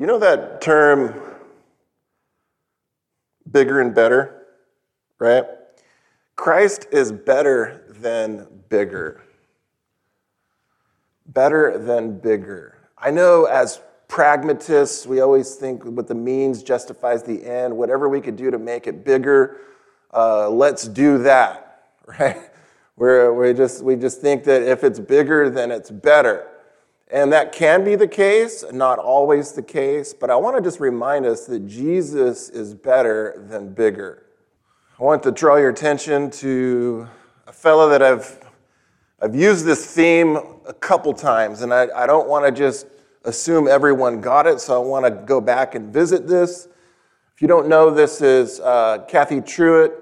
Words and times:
You 0.00 0.06
know 0.06 0.18
that 0.20 0.60
term, 0.60 1.12
bigger 3.50 3.80
and 3.80 3.92
better, 3.92 4.46
right? 5.18 5.44
Christ 6.36 6.86
is 6.92 7.10
better 7.10 7.84
than 7.88 8.46
bigger. 8.68 9.24
Better 11.26 11.78
than 11.78 12.20
bigger. 12.20 12.78
I 12.96 13.10
know 13.10 13.46
as 13.46 13.80
pragmatists, 14.06 15.04
we 15.04 15.18
always 15.18 15.56
think 15.56 15.84
what 15.84 16.06
the 16.06 16.14
means 16.14 16.62
justifies 16.62 17.24
the 17.24 17.44
end. 17.44 17.76
Whatever 17.76 18.08
we 18.08 18.20
could 18.20 18.36
do 18.36 18.52
to 18.52 18.58
make 18.58 18.86
it 18.86 19.04
bigger, 19.04 19.56
uh, 20.14 20.48
let's 20.48 20.86
do 20.86 21.18
that, 21.24 21.90
right? 22.06 22.38
We're, 22.96 23.32
we 23.32 23.52
just, 23.52 23.82
we 23.82 23.96
just 23.96 24.20
think 24.20 24.44
that 24.44 24.62
if 24.62 24.84
it's 24.84 25.00
bigger, 25.00 25.50
then 25.50 25.72
it's 25.72 25.90
better. 25.90 26.46
And 27.10 27.32
that 27.32 27.52
can 27.52 27.84
be 27.84 27.96
the 27.96 28.06
case, 28.06 28.64
not 28.70 28.98
always 28.98 29.52
the 29.52 29.62
case, 29.62 30.12
but 30.12 30.28
I 30.28 30.36
want 30.36 30.56
to 30.56 30.62
just 30.62 30.78
remind 30.78 31.24
us 31.24 31.46
that 31.46 31.66
Jesus 31.66 32.50
is 32.50 32.74
better 32.74 33.46
than 33.48 33.72
bigger. 33.72 34.26
I 35.00 35.04
want 35.04 35.22
to 35.22 35.32
draw 35.32 35.56
your 35.56 35.70
attention 35.70 36.30
to 36.32 37.08
a 37.46 37.52
fellow 37.52 37.88
that 37.88 38.02
I've, 38.02 38.38
I've 39.22 39.34
used 39.34 39.64
this 39.64 39.86
theme 39.86 40.36
a 40.66 40.74
couple 40.74 41.14
times, 41.14 41.62
and 41.62 41.72
I, 41.72 41.88
I 41.96 42.06
don't 42.06 42.28
want 42.28 42.44
to 42.44 42.52
just 42.52 42.86
assume 43.24 43.68
everyone 43.68 44.20
got 44.20 44.46
it, 44.46 44.60
so 44.60 44.82
I 44.82 44.86
want 44.86 45.06
to 45.06 45.10
go 45.10 45.40
back 45.40 45.74
and 45.74 45.90
visit 45.90 46.28
this. 46.28 46.68
If 47.34 47.40
you 47.40 47.48
don't 47.48 47.68
know, 47.68 47.88
this 47.88 48.20
is 48.20 48.60
uh, 48.60 49.04
Cathy 49.08 49.40
Truett. 49.40 49.92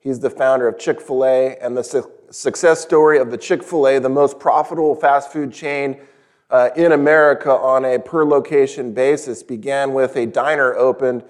He's 0.00 0.20
the 0.20 0.30
founder 0.30 0.68
of 0.68 0.78
Chick 0.78 1.00
fil 1.00 1.24
A, 1.24 1.56
and 1.56 1.74
the 1.74 1.84
su- 1.84 2.10
success 2.30 2.82
story 2.82 3.18
of 3.18 3.30
the 3.30 3.38
Chick 3.38 3.62
fil 3.62 3.88
A, 3.88 3.98
the 3.98 4.10
most 4.10 4.38
profitable 4.38 4.94
fast 4.94 5.32
food 5.32 5.54
chain 5.54 6.02
uh, 6.50 6.70
in 6.76 6.92
America 6.92 7.50
on 7.50 7.84
a 7.84 7.98
per 7.98 8.24
location 8.24 8.92
basis 8.92 9.42
began 9.42 9.94
with 9.94 10.16
a 10.16 10.26
diner 10.26 10.74
opened 10.74 11.22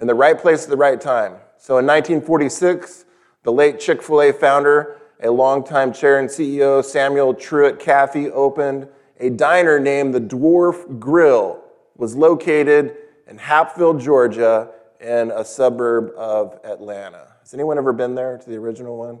in 0.00 0.06
the 0.06 0.14
right 0.14 0.38
place 0.38 0.64
at 0.64 0.70
the 0.70 0.76
right 0.76 1.00
time. 1.00 1.36
So 1.58 1.78
in 1.78 1.86
1946, 1.86 3.06
the 3.42 3.52
late 3.52 3.80
Chick 3.80 4.02
fil 4.02 4.22
A 4.22 4.32
founder, 4.32 4.98
a 5.22 5.30
longtime 5.30 5.92
chair 5.92 6.18
and 6.18 6.28
CEO, 6.28 6.84
Samuel 6.84 7.32
Truett 7.32 7.78
Cathy, 7.78 8.30
opened 8.30 8.88
a 9.18 9.30
diner 9.30 9.80
named 9.80 10.14
the 10.14 10.20
Dwarf 10.20 10.98
Grill, 10.98 11.62
was 11.96 12.14
located 12.14 12.96
in 13.26 13.38
Hapeville, 13.38 13.98
Georgia, 13.98 14.70
in 15.00 15.30
a 15.30 15.44
suburb 15.44 16.10
of 16.16 16.58
Atlanta. 16.64 17.28
Has 17.40 17.54
anyone 17.54 17.78
ever 17.78 17.92
been 17.92 18.14
there 18.14 18.36
to 18.36 18.50
the 18.50 18.56
original 18.56 18.96
one? 18.96 19.20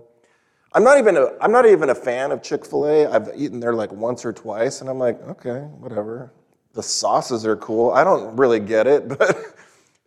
I'm 0.76 0.84
not 0.84 0.98
even 0.98 1.16
a, 1.16 1.28
I'm 1.40 1.52
not 1.52 1.64
even 1.64 1.88
a 1.88 1.94
fan 1.94 2.30
of 2.32 2.42
Chick 2.42 2.66
fil 2.66 2.86
A. 2.86 3.06
I've 3.06 3.30
eaten 3.34 3.60
there 3.60 3.72
like 3.72 3.90
once 3.92 4.26
or 4.26 4.32
twice, 4.34 4.82
and 4.82 4.90
I'm 4.90 4.98
like, 4.98 5.18
okay, 5.26 5.60
whatever. 5.60 6.30
The 6.74 6.82
sauces 6.82 7.46
are 7.46 7.56
cool. 7.56 7.92
I 7.92 8.04
don't 8.04 8.36
really 8.36 8.60
get 8.60 8.86
it, 8.86 9.08
but 9.18 9.38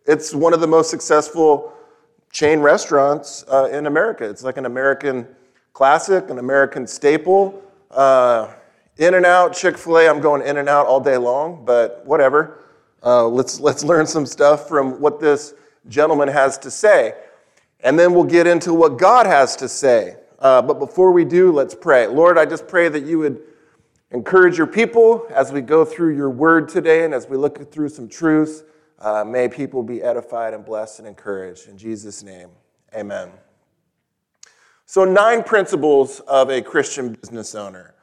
it's 0.06 0.32
one 0.32 0.54
of 0.54 0.60
the 0.60 0.68
most 0.68 0.88
successful 0.88 1.72
chain 2.30 2.60
restaurants 2.60 3.44
uh, 3.48 3.68
in 3.72 3.86
America. 3.88 4.30
It's 4.30 4.44
like 4.44 4.58
an 4.58 4.66
American 4.66 5.26
classic, 5.72 6.30
an 6.30 6.38
American 6.38 6.86
staple. 6.86 7.60
Uh, 7.90 8.52
in 8.96 9.14
and 9.14 9.26
out, 9.26 9.52
Chick 9.52 9.76
fil 9.76 9.98
A, 9.98 10.08
I'm 10.08 10.20
going 10.20 10.46
in 10.46 10.56
and 10.56 10.68
out 10.68 10.86
all 10.86 11.00
day 11.00 11.16
long, 11.16 11.64
but 11.64 12.06
whatever. 12.06 12.60
Uh, 13.02 13.26
let's, 13.26 13.58
let's 13.58 13.82
learn 13.82 14.06
some 14.06 14.24
stuff 14.24 14.68
from 14.68 15.00
what 15.00 15.18
this 15.18 15.52
gentleman 15.88 16.28
has 16.28 16.58
to 16.58 16.70
say. 16.70 17.14
And 17.80 17.98
then 17.98 18.14
we'll 18.14 18.22
get 18.22 18.46
into 18.46 18.72
what 18.72 18.98
God 18.98 19.26
has 19.26 19.56
to 19.56 19.68
say. 19.68 20.14
Uh, 20.40 20.62
but 20.62 20.78
before 20.78 21.12
we 21.12 21.24
do, 21.24 21.52
let's 21.52 21.74
pray. 21.74 22.06
Lord, 22.06 22.38
I 22.38 22.46
just 22.46 22.66
pray 22.66 22.88
that 22.88 23.04
you 23.04 23.18
would 23.18 23.42
encourage 24.10 24.56
your 24.56 24.66
people 24.66 25.26
as 25.30 25.52
we 25.52 25.60
go 25.60 25.84
through 25.84 26.16
your 26.16 26.30
word 26.30 26.68
today 26.68 27.04
and 27.04 27.12
as 27.12 27.28
we 27.28 27.36
look 27.36 27.70
through 27.70 27.90
some 27.90 28.08
truths. 28.08 28.64
Uh, 28.98 29.24
may 29.24 29.48
people 29.48 29.82
be 29.82 30.02
edified 30.02 30.54
and 30.54 30.64
blessed 30.64 31.00
and 31.00 31.08
encouraged. 31.08 31.68
In 31.68 31.78
Jesus' 31.78 32.22
name, 32.22 32.50
amen. 32.94 33.30
So, 34.86 35.04
nine 35.04 35.42
principles 35.42 36.20
of 36.20 36.50
a 36.50 36.60
Christian 36.60 37.12
business 37.12 37.54
owner. 37.54 37.94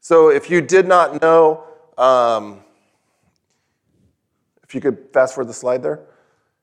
So, 0.00 0.28
if 0.28 0.50
you 0.50 0.60
did 0.60 0.88
not 0.88 1.22
know, 1.22 1.64
um, 1.96 2.64
if 4.64 4.74
you 4.74 4.80
could 4.80 5.08
fast 5.12 5.34
forward 5.34 5.48
the 5.48 5.54
slide 5.54 5.82
there. 5.82 6.00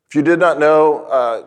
If 0.10 0.16
you 0.16 0.24
did 0.24 0.40
not 0.40 0.60
know, 0.60 1.06
uh, 1.06 1.44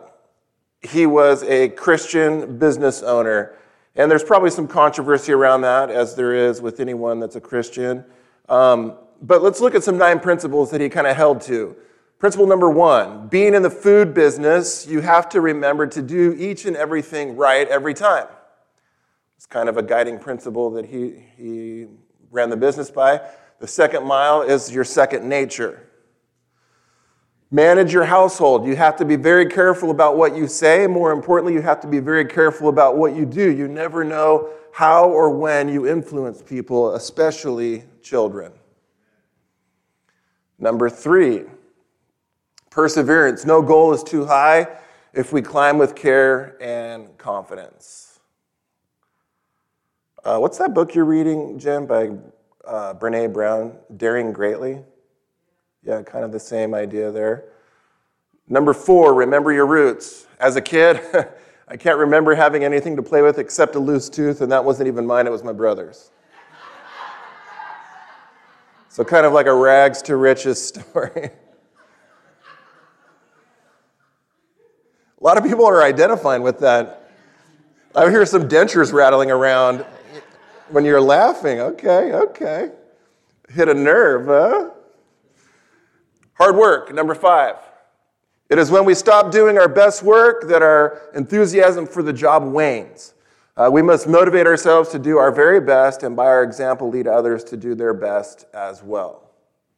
he 0.81 1.05
was 1.05 1.43
a 1.43 1.69
Christian 1.69 2.57
business 2.57 3.03
owner. 3.03 3.53
And 3.95 4.09
there's 4.09 4.23
probably 4.23 4.49
some 4.49 4.67
controversy 4.67 5.31
around 5.31 5.61
that, 5.61 5.91
as 5.91 6.15
there 6.15 6.33
is 6.33 6.61
with 6.61 6.79
anyone 6.79 7.19
that's 7.19 7.35
a 7.35 7.41
Christian. 7.41 8.03
Um, 8.49 8.97
but 9.21 9.43
let's 9.43 9.61
look 9.61 9.75
at 9.75 9.83
some 9.83 9.97
nine 9.97 10.19
principles 10.19 10.71
that 10.71 10.81
he 10.81 10.89
kind 10.89 11.07
of 11.07 11.15
held 11.15 11.41
to. 11.41 11.75
Principle 12.17 12.47
number 12.47 12.69
one 12.69 13.27
being 13.27 13.53
in 13.53 13.61
the 13.61 13.69
food 13.69 14.13
business, 14.13 14.87
you 14.87 15.01
have 15.01 15.29
to 15.29 15.41
remember 15.41 15.85
to 15.87 16.01
do 16.01 16.33
each 16.37 16.65
and 16.65 16.75
everything 16.75 17.35
right 17.35 17.67
every 17.67 17.93
time. 17.93 18.27
It's 19.37 19.45
kind 19.45 19.67
of 19.67 19.77
a 19.77 19.83
guiding 19.83 20.19
principle 20.19 20.71
that 20.71 20.85
he, 20.85 21.21
he 21.37 21.87
ran 22.31 22.49
the 22.49 22.57
business 22.57 22.89
by. 22.89 23.21
The 23.59 23.67
second 23.67 24.05
mile 24.05 24.41
is 24.41 24.71
your 24.71 24.85
second 24.85 25.27
nature. 25.27 25.89
Manage 27.53 27.93
your 27.93 28.03
household. 28.03 28.65
You 28.65 28.75
have 28.75 28.95
to 28.95 29.05
be 29.05 29.15
very 29.15 29.45
careful 29.45 29.91
about 29.91 30.17
what 30.17 30.35
you 30.35 30.47
say. 30.47 30.87
More 30.87 31.11
importantly, 31.11 31.53
you 31.53 31.61
have 31.61 31.79
to 31.81 31.87
be 31.87 31.99
very 31.99 32.25
careful 32.25 32.67
about 32.67 32.97
what 32.97 33.15
you 33.15 33.27
do. 33.27 33.51
You 33.51 33.67
never 33.67 34.03
know 34.03 34.49
how 34.71 35.07
or 35.07 35.29
when 35.29 35.69
you 35.69 35.87
influence 35.87 36.41
people, 36.41 36.95
especially 36.95 37.83
children. 38.01 38.51
Number 40.57 40.89
three, 40.89 41.43
perseverance. 42.71 43.45
No 43.45 43.61
goal 43.61 43.93
is 43.93 44.01
too 44.01 44.25
high 44.25 44.65
if 45.13 45.31
we 45.31 45.43
climb 45.43 45.77
with 45.77 45.93
care 45.93 46.57
and 46.59 47.15
confidence. 47.19 48.19
Uh, 50.23 50.39
what's 50.39 50.57
that 50.57 50.73
book 50.73 50.95
you're 50.95 51.05
reading, 51.05 51.59
Jim, 51.59 51.85
by 51.85 52.09
uh, 52.65 52.95
Brene 52.95 53.31
Brown? 53.31 53.77
Daring 53.95 54.33
Greatly? 54.33 54.79
Yeah, 55.85 56.01
kind 56.01 56.23
of 56.23 56.31
the 56.31 56.39
same 56.39 56.73
idea 56.73 57.11
there. 57.11 57.45
Number 58.47 58.73
four, 58.73 59.13
remember 59.13 59.51
your 59.51 59.65
roots. 59.65 60.27
As 60.39 60.55
a 60.55 60.61
kid, 60.61 61.01
I 61.67 61.77
can't 61.77 61.97
remember 61.97 62.35
having 62.35 62.63
anything 62.63 62.95
to 62.95 63.03
play 63.03 63.21
with 63.21 63.37
except 63.37 63.75
a 63.75 63.79
loose 63.79 64.09
tooth, 64.09 64.41
and 64.41 64.51
that 64.51 64.63
wasn't 64.63 64.87
even 64.87 65.05
mine, 65.05 65.27
it 65.27 65.31
was 65.31 65.43
my 65.43 65.53
brother's. 65.53 66.11
So, 68.89 69.03
kind 69.03 69.25
of 69.25 69.33
like 69.33 69.47
a 69.47 69.53
rags 69.53 70.03
to 70.03 70.15
riches 70.15 70.63
story. 70.67 71.31
a 75.19 75.23
lot 75.23 75.37
of 75.37 75.43
people 75.43 75.65
are 75.65 75.81
identifying 75.81 76.43
with 76.43 76.59
that. 76.59 77.09
I 77.95 78.09
hear 78.09 78.25
some 78.25 78.47
dentures 78.47 78.93
rattling 78.93 79.31
around 79.31 79.85
when 80.69 80.85
you're 80.85 81.01
laughing. 81.01 81.59
Okay, 81.59 82.13
okay. 82.13 82.71
Hit 83.49 83.67
a 83.67 83.73
nerve, 83.73 84.27
huh? 84.27 84.69
Hard 86.35 86.55
work, 86.55 86.93
number 86.93 87.13
five. 87.13 87.55
It 88.49 88.59
is 88.59 88.71
when 88.71 88.85
we 88.85 88.93
stop 88.93 89.31
doing 89.31 89.57
our 89.57 89.67
best 89.67 90.03
work 90.03 90.47
that 90.47 90.61
our 90.61 91.01
enthusiasm 91.15 91.87
for 91.87 92.03
the 92.03 92.13
job 92.13 92.43
wanes. 92.43 93.13
Uh, 93.55 93.69
we 93.71 93.81
must 93.81 94.07
motivate 94.07 94.47
ourselves 94.47 94.89
to 94.89 94.99
do 94.99 95.17
our 95.17 95.31
very 95.31 95.61
best 95.61 96.01
and 96.03 96.15
by 96.15 96.25
our 96.25 96.43
example 96.43 96.89
lead 96.89 97.07
others 97.07 97.43
to 97.43 97.57
do 97.57 97.75
their 97.75 97.93
best 97.93 98.45
as 98.53 98.81
well. 98.81 99.29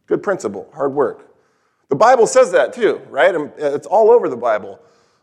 Good 0.08 0.24
principle, 0.24 0.70
hard 0.74 0.94
work. 0.94 1.36
The 1.90 1.96
Bible 1.96 2.26
says 2.26 2.52
that 2.54 2.74
too, 2.74 3.02
right? 3.10 3.36
It's 3.58 3.88
all 3.88 4.10
over 4.10 4.30
the 4.30 4.38
Bible. 4.38 4.80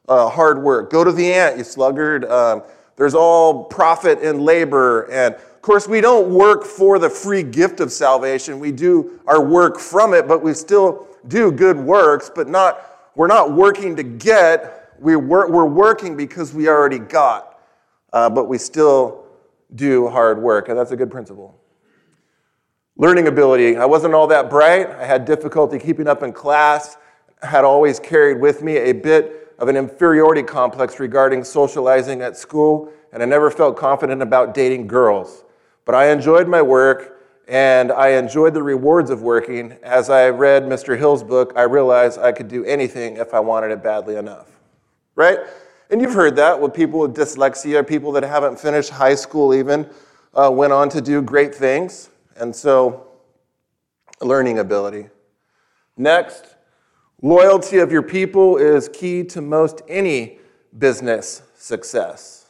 Uh, 0.09 0.29
hard 0.29 0.63
work. 0.63 0.91
Go 0.91 1.03
to 1.03 1.13
the 1.13 1.33
ant, 1.33 1.57
you 1.57 1.65
sluggard. 1.65 2.25
Um, 2.27 2.63
there's 2.97 3.15
all 3.15 3.65
profit 3.65 4.21
in 4.21 4.41
labor. 4.41 5.11
And 5.11 5.35
of 5.35 5.63
course, 5.63 5.89
we 5.89 6.01
don't 6.01 6.31
work 6.31 6.65
for 6.65 6.99
the 6.99 7.09
free 7.09 7.43
gift 7.43 7.81
of 7.81 7.91
salvation. 7.91 8.61
We 8.61 8.71
do 8.71 9.21
our 9.27 9.43
work 9.43 9.79
from 9.79 10.13
it, 10.13 10.29
but 10.29 10.43
we 10.43 10.55
still 10.55 11.07
do 11.29 11.53
good 11.53 11.77
works, 11.77 12.31
but 12.35 12.49
not, 12.49 13.11
we're 13.15 13.27
not 13.27 13.53
working 13.53 13.97
to 13.97 14.03
get, 14.03 14.95
we 14.99 15.17
work, 15.17 15.51
we're 15.51 15.65
working 15.65 16.17
because 16.17 16.53
we 16.53 16.69
already 16.69 16.99
got, 16.99 17.59
uh, 18.13 18.31
but 18.31 18.49
we 18.49 18.59
still 18.59 19.25
do 19.75 20.09
hard 20.09 20.41
work, 20.41 20.69
and 20.69 20.79
that's 20.79 20.91
a 20.91 20.97
good 20.97 21.11
principle. 21.11 21.59
Learning 22.97 23.27
ability. 23.27 23.77
I 23.77 23.87
wasn't 23.87 24.15
all 24.15 24.27
that 24.27 24.51
bright. 24.51 24.91
I 24.91 25.07
had 25.07 25.25
difficulty 25.25 25.79
keeping 25.79 26.07
up 26.07 26.23
in 26.23 26.33
class. 26.33 26.97
I 27.43 27.47
had 27.47 27.65
always 27.65 27.99
carried 27.99 28.41
with 28.41 28.63
me 28.63 28.77
a 28.77 28.93
bit 28.93 29.55
of 29.59 29.69
an 29.69 29.77
inferiority 29.77 30.43
complex 30.43 31.01
regarding 31.01 31.43
socializing 31.43 32.21
at 32.21 32.37
school, 32.37 32.93
and 33.13 33.23
I 33.23 33.27
never 33.27 33.51
felt 33.51 33.77
confident 33.77 34.21
about 34.23 34.55
dating 34.55 34.89
girls. 34.89 35.45
But 35.85 35.95
I 35.95 36.11
enjoyed 36.11 36.49
my 36.49 36.63
work 36.63 37.22
and 37.53 37.93
I 37.93 38.09
enjoyed 38.13 38.55
the 38.55 38.63
rewards 38.63 39.11
of 39.11 39.23
working. 39.23 39.77
As 39.83 40.11
I 40.11 40.31
read 40.31 40.65
Mr. 40.65 40.99
Hill's 40.99 41.23
book, 41.23 41.53
I 41.55 41.63
realized 41.63 42.19
I 42.19 42.33
could 42.33 42.49
do 42.49 42.65
anything 42.65 43.19
if 43.19 43.35
I 43.35 43.41
wanted 43.41 43.71
it 43.71 43.83
badly 43.83 44.17
enough. 44.17 44.49
Right? 45.15 45.39
And 45.91 46.01
you've 46.01 46.15
heard 46.15 46.35
that 46.37 46.61
with 46.61 46.73
people 46.73 47.01
with 47.01 47.15
dyslexia, 47.15 47.87
people 47.87 48.11
that 48.13 48.23
haven't 48.23 48.59
finished 48.59 48.91
high 48.91 49.15
school 49.15 49.55
even, 49.55 49.89
uh, 50.35 50.51
went 50.51 50.73
on 50.73 50.89
to 50.89 51.01
do 51.01 51.21
great 51.21 51.55
things. 51.55 52.09
And 52.37 52.57
so, 52.57 53.07
learning 54.21 54.59
ability. 54.59 55.09
Next, 55.97 56.57
Loyalty 57.25 57.79
of 57.79 57.93
your 57.93 58.03
people 58.03 58.57
is 58.57 58.89
key 58.89 59.23
to 59.23 59.41
most 59.41 59.81
any 59.89 60.41
business 60.77 61.43
success, 61.55 62.47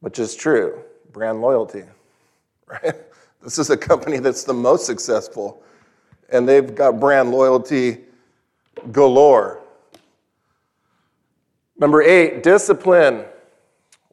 which 0.00 0.18
is 0.18 0.34
true. 0.34 0.82
Brand 1.12 1.40
loyalty, 1.40 1.84
right? 2.66 2.96
This 3.46 3.60
is 3.60 3.70
a 3.70 3.76
company 3.76 4.18
that's 4.18 4.42
the 4.42 4.52
most 4.52 4.86
successful, 4.86 5.62
and 6.30 6.48
they've 6.48 6.74
got 6.74 6.98
brand 6.98 7.30
loyalty 7.30 7.98
galore. 8.90 9.62
Number 11.78 12.02
eight, 12.02 12.42
discipline. 12.42 13.24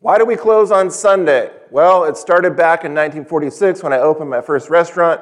Why 0.01 0.19
do 0.19 0.25
we 0.25 0.35
close 0.35 0.71
on 0.71 0.91
Sunday? 0.91 1.49
Well, 1.71 2.03
it 2.03 2.15
started 2.15 2.55
back 2.55 2.85
in 2.85 2.91
1946 2.91 3.81
when 3.81 3.91
I 3.91 3.97
opened 3.97 4.29
my 4.29 4.39
first 4.39 4.69
restaurant, 4.69 5.21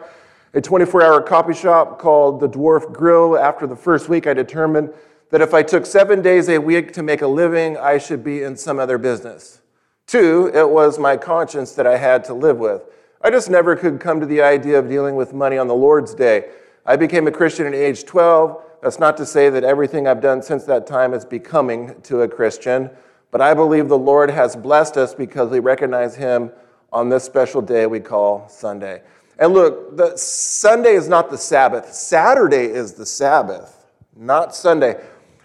a 0.54 0.60
24 0.60 1.04
hour 1.04 1.22
coffee 1.22 1.54
shop 1.54 1.98
called 1.98 2.42
the 2.42 2.50
Dwarf 2.50 2.92
Grill. 2.92 3.38
After 3.38 3.66
the 3.66 3.78
first 3.78 4.10
week, 4.10 4.28
I 4.28 4.34
determined 4.34 4.90
that 5.30 5.40
if 5.40 5.54
I 5.54 5.64
took 5.64 5.86
seven 5.86 6.22
days 6.22 6.50
a 6.50 6.58
week 6.58 6.92
to 6.96 7.02
make 7.02 7.22
a 7.22 7.28
living, 7.28 7.78
I 7.78 7.98
should 7.98 8.26
be 8.26 8.44
in 8.44 8.58
some 8.58 8.78
other 8.78 8.98
business. 8.98 9.62
Two, 10.06 10.52
it 10.54 10.70
was 10.70 11.00
my 11.00 11.16
conscience 11.16 11.72
that 11.76 11.88
I 11.88 11.96
had 11.96 12.26
to 12.26 12.34
live 12.34 12.58
with. 12.58 12.82
I 13.24 13.30
just 13.30 13.52
never 13.52 13.76
could 13.76 14.00
come 14.00 14.20
to 14.20 14.26
the 14.26 14.42
idea 14.42 14.80
of 14.80 14.90
dealing 14.90 15.16
with 15.16 15.32
money 15.32 15.58
on 15.58 15.68
the 15.68 15.76
Lord's 15.76 16.16
Day. 16.16 16.50
I 16.88 16.96
became 16.96 17.28
a 17.28 17.32
Christian 17.32 17.68
at 17.68 17.76
age 17.76 18.06
12. 18.06 18.64
That's 18.82 18.98
not 18.98 19.16
to 19.18 19.28
say 19.28 19.52
that 19.52 19.64
everything 19.64 20.08
I've 20.08 20.22
done 20.22 20.42
since 20.42 20.64
that 20.64 20.88
time 20.88 21.14
is 21.14 21.24
becoming 21.24 22.02
to 22.02 22.22
a 22.22 22.28
Christian, 22.28 22.90
but 23.30 23.40
I 23.40 23.54
believe 23.54 23.90
the 23.90 23.98
Lord 23.98 24.32
has 24.32 24.56
blessed 24.56 24.98
us 24.98 25.14
because 25.14 25.52
we 25.52 25.60
recognize 25.60 26.16
Him 26.16 26.52
on 26.92 27.10
this 27.10 27.24
special 27.24 27.62
day 27.62 27.86
we 27.86 28.00
call 28.00 28.50
Sunday. 28.50 29.04
And 29.38 29.54
look, 29.54 29.96
the 29.98 30.18
Sunday 30.18 30.96
is 30.96 31.08
not 31.08 31.30
the 31.30 31.38
Sabbath. 31.38 31.94
Saturday 31.94 32.66
is 32.66 32.94
the 32.94 33.06
Sabbath, 33.06 33.86
not 34.16 34.56
Sunday. 34.56 35.00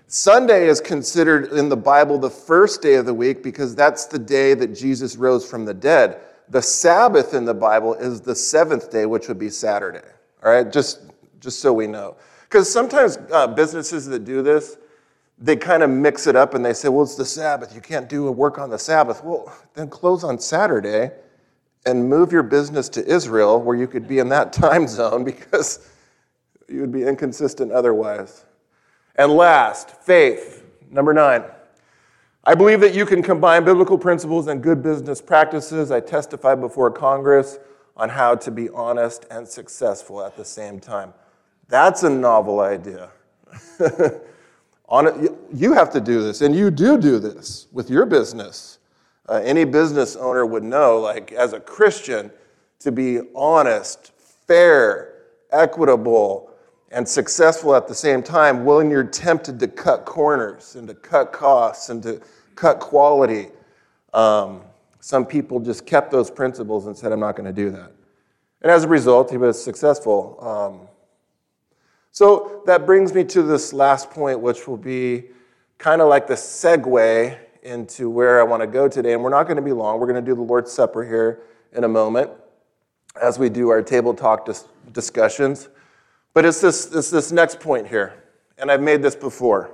Sunday 0.07 0.67
is 0.67 0.81
considered 0.81 1.53
in 1.53 1.69
the 1.69 1.77
Bible 1.77 2.19
the 2.19 2.31
first 2.31 2.81
day 2.81 2.95
of 2.95 3.05
the 3.05 3.15
week 3.15 3.43
because 3.43 3.75
that's 3.75 4.07
the 4.07 4.19
day 4.19 4.55
that 4.55 4.69
Jesus 4.69 5.17
rose 5.17 5.49
from 5.49 5.67
the 5.67 5.75
dead. 5.75 6.21
The 6.49 6.63
Sabbath 6.63 7.35
in 7.35 7.45
the 7.45 7.55
Bible 7.55 7.95
is 7.95 8.21
the 8.21 8.35
seventh 8.35 8.91
day, 8.91 9.07
which 9.07 9.29
would 9.29 9.39
be 9.39 9.51
Saturday. 9.51 10.07
All 10.45 10.53
right, 10.53 10.71
just, 10.71 11.01
just 11.41 11.61
so 11.61 11.73
we 11.73 11.87
know. 11.87 12.17
Because 12.43 12.73
sometimes 12.73 13.19
uh, 13.33 13.49
businesses 13.49 14.07
that 14.07 14.25
do 14.25 14.43
this, 14.43 14.79
they 15.39 15.57
kind 15.57 15.83
of 15.83 15.91
mix 15.91 16.27
it 16.27 16.37
up 16.37 16.55
and 16.55 16.65
they 16.65 16.73
say, 16.73 16.89
well, 16.89 17.03
it's 17.03 17.17
the 17.17 17.25
Sabbath. 17.25 17.75
You 17.75 17.81
can't 17.81 18.09
do 18.09 18.29
a 18.29 18.33
work 18.33 18.59
on 18.59 18.71
the 18.71 18.79
Sabbath. 18.79 19.23
Well, 19.23 19.53
then 19.75 19.89
close 19.89 20.25
on 20.25 20.39
Saturday 20.39 21.11
and 21.85 22.09
move 22.09 22.33
your 22.33 22.43
business 22.43 22.89
to 22.91 23.07
Israel 23.07 23.61
where 23.61 23.77
you 23.77 23.87
could 23.87 24.09
be 24.09 24.19
in 24.19 24.29
that 24.31 24.53
time 24.53 24.87
zone 24.87 25.25
because 25.25 25.91
you 26.69 26.81
would 26.81 26.93
be 26.93 27.05
inconsistent 27.05 27.73
otherwise. 27.73 28.45
And 29.17 29.33
last, 29.33 29.91
faith. 30.03 30.65
Number 30.91 31.13
nine. 31.13 31.43
I 32.49 32.55
believe 32.55 32.81
that 32.83 32.95
you 32.95 33.05
can 33.05 33.25
combine 33.25 33.65
biblical 33.65 33.99
principles 33.99 34.47
and 34.47 34.63
good 34.63 34.81
business 34.81 35.21
practices. 35.21 35.91
I 35.91 35.99
testified 35.99 36.61
before 36.61 36.93
Congress 36.93 37.59
on 37.97 38.09
how 38.09 38.37
to 38.37 38.53
be 38.53 38.69
honest 38.69 39.27
and 39.33 39.49
successful 39.49 40.23
at 40.25 40.37
the 40.37 40.45
same 40.45 40.79
time. 40.79 41.13
That's 41.67 42.05
a 42.05 42.11
novel 42.11 42.61
idea. 42.61 43.11
you 43.81 45.73
have 45.73 45.91
to 45.91 46.01
do 46.01 46.23
this, 46.23 46.41
and 46.41 46.55
you 46.55 46.71
do 46.71 46.97
do 46.97 47.19
this 47.19 47.67
with 47.73 47.91
your 47.91 48.07
business. 48.07 48.79
Uh, 49.29 49.41
any 49.43 49.65
business 49.65 50.15
owner 50.15 50.47
would 50.47 50.63
know, 50.63 51.01
like, 51.01 51.33
as 51.33 51.53
a 51.53 51.59
Christian, 51.59 52.31
to 52.79 52.93
be 52.93 53.23
honest, 53.35 54.13
fair, 54.47 55.15
equitable, 55.51 56.53
and 56.93 57.09
successful 57.09 57.75
at 57.75 57.89
the 57.89 57.95
same 57.95 58.23
time 58.23 58.65
when 58.65 58.89
you're 58.89 59.03
tempted 59.03 59.59
to 59.59 59.67
cut 59.67 60.05
corners 60.05 60.77
and 60.77 60.87
to 60.87 60.95
cut 60.95 61.33
costs 61.33 61.89
and 61.89 62.03
to 62.05 62.23
cut 62.57 62.81
quality. 62.81 63.49
Um, 64.13 64.63
some 64.99 65.25
people 65.25 65.61
just 65.61 65.87
kept 65.87 66.11
those 66.11 66.31
principles 66.31 66.87
and 66.87 66.97
said, 66.97 67.13
I'm 67.13 67.21
not 67.21 67.37
going 67.37 67.47
to 67.47 67.53
do 67.53 67.71
that. 67.71 67.93
And 68.63 68.73
as 68.73 68.83
a 68.83 68.89
result, 68.89 69.31
he 69.31 69.37
was 69.37 69.63
successful. 69.63 70.37
Um, 70.41 70.89
so 72.11 72.63
that 72.67 72.87
brings 72.87 73.15
me 73.15 73.23
to 73.25 73.43
this 73.43 73.73
last 73.73 74.11
point, 74.11 74.41
which 74.41 74.67
will 74.67 74.79
be 74.79 75.27
kind 75.79 76.01
of 76.01 76.09
like 76.09 76.27
the 76.27 76.35
segue 76.35 77.39
into 77.63 78.09
where 78.09 78.41
I 78.41 78.43
want 78.43 78.63
to 78.63 78.67
go 78.67 78.89
today. 78.89 79.13
And 79.13 79.23
we're 79.23 79.31
not 79.31 79.45
going 79.45 79.57
to 79.57 79.63
be 79.63 79.73
long. 79.73 80.01
We're 80.01 80.07
going 80.07 80.25
to 80.25 80.29
do 80.29 80.35
the 80.35 80.43
Lord's 80.43 80.73
Supper 80.73 81.05
here 81.05 81.43
in 81.73 81.85
a 81.85 81.89
moment 81.89 82.31
as 83.21 83.39
we 83.39 83.49
do 83.49 83.69
our 83.69 83.83
table 83.83 84.15
talk 84.15 84.47
dis- 84.47 84.67
discussions. 84.93 85.69
But 86.33 86.45
it's 86.45 86.61
this, 86.61 86.93
it's 86.95 87.11
this 87.11 87.33
next 87.33 87.61
point 87.61 87.87
here. 87.87 88.25
And 88.59 88.71
I've 88.71 88.83
made 88.83 89.03
this 89.03 89.15
before. 89.15 89.71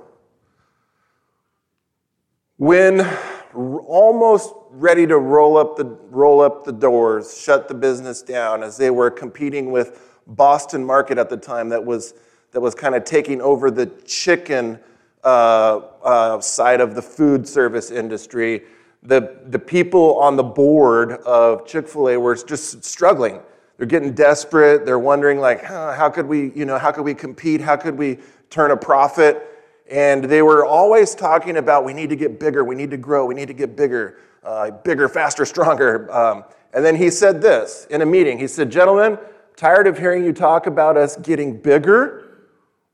When 2.63 3.05
almost 3.53 4.53
ready 4.69 5.05
to 5.07 5.17
roll 5.17 5.57
up 5.57 5.75
the, 5.75 5.83
roll 5.83 6.39
up 6.39 6.63
the 6.63 6.71
doors, 6.71 7.37
shut 7.37 7.67
the 7.67 7.73
business 7.73 8.21
down, 8.21 8.63
as 8.63 8.77
they 8.77 8.89
were 8.89 9.11
competing 9.11 9.69
with 9.69 10.21
Boston 10.27 10.85
Market 10.85 11.17
at 11.17 11.29
the 11.29 11.35
time 11.35 11.67
that 11.67 11.83
was 11.83 12.13
that 12.51 12.61
was 12.61 12.73
kind 12.73 12.95
of 12.95 13.03
taking 13.03 13.41
over 13.41 13.69
the 13.69 13.87
chicken 14.05 14.79
uh, 15.25 15.81
uh, 16.05 16.39
side 16.39 16.79
of 16.79 16.95
the 16.95 17.01
food 17.01 17.45
service 17.45 17.91
industry. 17.91 18.63
The, 19.01 19.41
the 19.47 19.59
people 19.59 20.17
on 20.21 20.37
the 20.37 20.43
board 20.43 21.11
of 21.25 21.67
Chick 21.67 21.89
fil 21.89 22.11
A 22.11 22.17
were 22.17 22.33
just 22.33 22.81
struggling. 22.85 23.41
They're 23.75 23.87
getting 23.87 24.13
desperate. 24.13 24.85
They're 24.85 24.99
wondering, 24.99 25.39
like, 25.41 25.65
huh, 25.65 25.95
how 25.95 26.09
could 26.09 26.27
we, 26.27 26.53
you 26.55 26.63
know, 26.63 26.77
how 26.77 26.93
could 26.93 27.03
we 27.03 27.13
compete? 27.13 27.59
How 27.59 27.75
could 27.75 27.97
we 27.97 28.19
turn 28.49 28.71
a 28.71 28.77
profit? 28.77 29.49
And 29.89 30.23
they 30.23 30.41
were 30.41 30.65
always 30.65 31.13
talking 31.15 31.57
about 31.57 31.85
we 31.85 31.93
need 31.93 32.09
to 32.09 32.15
get 32.15 32.39
bigger, 32.39 32.63
we 32.63 32.75
need 32.75 32.91
to 32.91 32.97
grow, 32.97 33.25
we 33.25 33.35
need 33.35 33.47
to 33.47 33.53
get 33.53 33.75
bigger, 33.75 34.17
uh, 34.43 34.71
bigger, 34.71 35.09
faster, 35.09 35.45
stronger. 35.53 36.11
Um, 36.11 36.43
and 36.73 36.83
then 36.83 36.95
he 36.95 37.09
said 37.09 37.41
this 37.41 37.85
in 37.89 38.01
a 38.01 38.05
meeting. 38.05 38.39
He 38.39 38.47
said, 38.47 38.71
Gentlemen, 38.71 39.17
tired 39.55 39.87
of 39.87 39.97
hearing 39.97 40.23
you 40.23 40.33
talk 40.33 40.65
about 40.65 40.97
us 40.97 41.17
getting 41.17 41.57
bigger 41.61 42.23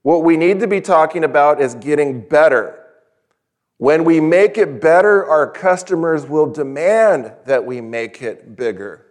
what 0.01 0.23
we 0.23 0.37
need 0.37 0.59
to 0.61 0.67
be 0.67 0.81
talking 0.81 1.23
about 1.23 1.61
is 1.61 1.75
getting 1.75 2.21
better. 2.21 2.75
When 3.77 4.03
we 4.03 4.19
make 4.19 4.57
it 4.57 4.81
better, 4.81 5.25
our 5.25 5.49
customers 5.49 6.25
will 6.25 6.51
demand 6.51 7.33
that 7.45 7.65
we 7.65 7.81
make 7.81 8.21
it 8.21 8.55
bigger. 8.55 9.05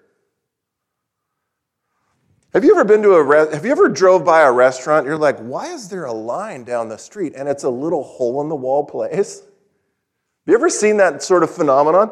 Have 2.59 2.65
you 2.65 2.73
ever 2.73 2.83
been 2.83 3.03
to 3.03 3.15
a 3.15 3.23
re- 3.23 3.53
have 3.53 3.65
you 3.65 3.71
ever 3.71 3.89
drove 3.89 4.25
by 4.25 4.43
a 4.43 4.51
restaurant 4.51 5.07
you're 5.07 5.17
like 5.17 5.39
why 5.39 5.67
is 5.67 5.89
there 5.89 6.07
a 6.07 6.13
line 6.13 6.65
down 6.65 6.89
the 6.89 6.99
street 6.99 7.35
and 7.37 7.49
it's 7.49 7.63
a 7.63 7.71
little 7.71 8.03
hole 8.03 8.41
in 8.43 8.49
the 8.49 8.57
wall 8.57 8.85
place? 8.85 9.43
Have 9.43 9.49
you 10.45 10.55
ever 10.55 10.69
seen 10.69 10.97
that 10.97 11.23
sort 11.23 11.45
of 11.45 11.53
phenomenon? 11.53 12.11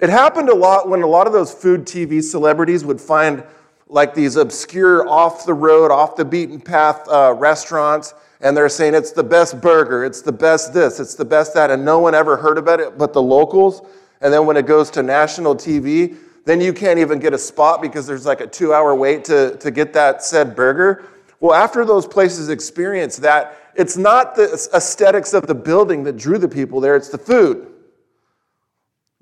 It 0.00 0.10
happened 0.10 0.48
a 0.48 0.54
lot 0.54 0.88
when 0.88 1.02
a 1.02 1.06
lot 1.06 1.28
of 1.28 1.32
those 1.32 1.54
food 1.54 1.82
TV 1.82 2.20
celebrities 2.20 2.84
would 2.84 3.00
find 3.00 3.44
like 3.86 4.14
these 4.14 4.34
obscure, 4.34 5.08
off 5.08 5.46
the 5.46 5.54
road, 5.54 5.92
off 5.92 6.16
the 6.16 6.24
beaten 6.24 6.60
path 6.60 7.08
uh, 7.08 7.32
restaurants, 7.38 8.14
and 8.40 8.56
they're 8.56 8.68
saying 8.68 8.94
it's 8.94 9.12
the 9.12 9.22
best 9.22 9.60
burger, 9.60 10.04
it's 10.04 10.22
the 10.22 10.32
best 10.32 10.74
this, 10.74 10.98
it's 10.98 11.14
the 11.14 11.24
best 11.24 11.54
that, 11.54 11.70
and 11.70 11.84
no 11.84 12.00
one 12.00 12.16
ever 12.16 12.36
heard 12.36 12.58
about 12.58 12.80
it 12.80 12.98
but 12.98 13.12
the 13.12 13.22
locals. 13.22 13.80
And 14.20 14.32
then 14.32 14.44
when 14.44 14.56
it 14.56 14.66
goes 14.66 14.90
to 14.90 15.04
national 15.04 15.54
TV, 15.54 16.16
then 16.44 16.60
you 16.60 16.72
can't 16.72 16.98
even 16.98 17.18
get 17.18 17.32
a 17.32 17.38
spot 17.38 17.80
because 17.80 18.06
there's 18.06 18.26
like 18.26 18.40
a 18.40 18.46
two 18.46 18.74
hour 18.74 18.94
wait 18.94 19.24
to, 19.24 19.56
to 19.58 19.70
get 19.70 19.92
that 19.94 20.22
said 20.22 20.54
burger. 20.54 21.04
Well, 21.40 21.54
after 21.54 21.84
those 21.84 22.06
places 22.06 22.48
experience 22.48 23.16
that, 23.18 23.58
it's 23.74 23.96
not 23.96 24.34
the 24.34 24.68
aesthetics 24.72 25.34
of 25.34 25.46
the 25.46 25.54
building 25.54 26.04
that 26.04 26.16
drew 26.16 26.38
the 26.38 26.48
people 26.48 26.80
there, 26.80 26.96
it's 26.96 27.08
the 27.08 27.18
food. 27.18 27.70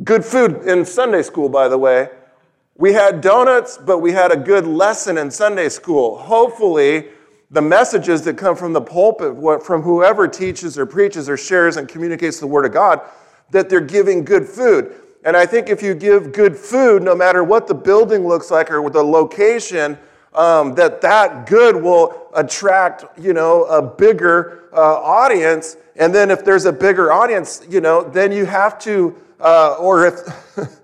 Good 0.04 0.24
food 0.24 0.66
in 0.66 0.84
Sunday 0.84 1.22
school, 1.22 1.48
by 1.48 1.68
the 1.68 1.78
way. 1.78 2.10
We 2.76 2.92
had 2.92 3.20
donuts, 3.20 3.78
but 3.78 3.98
we 3.98 4.12
had 4.12 4.32
a 4.32 4.36
good 4.36 4.66
lesson 4.66 5.18
in 5.18 5.30
Sunday 5.30 5.68
school. 5.68 6.16
Hopefully, 6.18 7.08
the 7.50 7.62
messages 7.62 8.22
that 8.22 8.36
come 8.36 8.56
from 8.56 8.72
the 8.72 8.80
pulpit, 8.80 9.62
from 9.62 9.82
whoever 9.82 10.26
teaches 10.26 10.78
or 10.78 10.86
preaches 10.86 11.28
or 11.28 11.36
shares 11.36 11.76
and 11.76 11.86
communicates 11.86 12.40
the 12.40 12.46
Word 12.46 12.64
of 12.64 12.72
God, 12.72 13.00
that 13.50 13.68
they're 13.68 13.80
giving 13.80 14.24
good 14.24 14.46
food. 14.46 14.94
And 15.24 15.36
I 15.36 15.46
think 15.46 15.68
if 15.68 15.82
you 15.82 15.94
give 15.94 16.32
good 16.32 16.56
food, 16.56 17.02
no 17.02 17.14
matter 17.14 17.44
what 17.44 17.66
the 17.66 17.74
building 17.74 18.26
looks 18.26 18.50
like 18.50 18.70
or 18.70 18.88
the 18.90 19.02
location, 19.02 19.98
um, 20.34 20.74
that 20.74 21.00
that 21.02 21.46
good 21.46 21.76
will 21.76 22.28
attract, 22.34 23.04
you 23.18 23.32
know, 23.32 23.64
a 23.64 23.82
bigger 23.82 24.68
uh, 24.72 25.00
audience. 25.00 25.76
And 25.96 26.14
then 26.14 26.30
if 26.30 26.44
there's 26.44 26.64
a 26.64 26.72
bigger 26.72 27.12
audience, 27.12 27.62
you 27.68 27.80
know, 27.80 28.02
then 28.02 28.32
you 28.32 28.46
have 28.46 28.78
to, 28.80 29.16
uh, 29.38 29.74
or 29.74 30.06
if, 30.06 30.14
if 30.56 30.80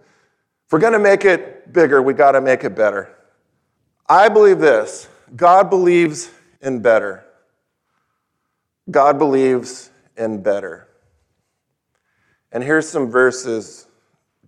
we're 0.71 0.78
going 0.78 0.92
to 0.92 0.99
make 0.99 1.25
it 1.25 1.73
bigger, 1.73 2.00
we 2.02 2.12
got 2.12 2.33
to 2.33 2.40
make 2.40 2.62
it 2.62 2.76
better. 2.76 3.14
I 4.09 4.28
believe 4.28 4.59
this 4.59 5.09
God 5.35 5.68
believes 5.68 6.30
in 6.61 6.80
better. 6.80 7.25
God 8.90 9.18
believes 9.18 9.90
in 10.16 10.42
better. 10.42 10.88
And 12.52 12.62
here's 12.62 12.88
some 12.88 13.11
verses 13.11 13.88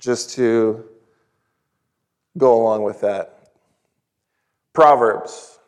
just 0.00 0.30
to 0.34 0.84
go 2.36 2.60
along 2.60 2.82
with 2.82 3.00
that. 3.02 3.52
Proverbs 4.72 5.58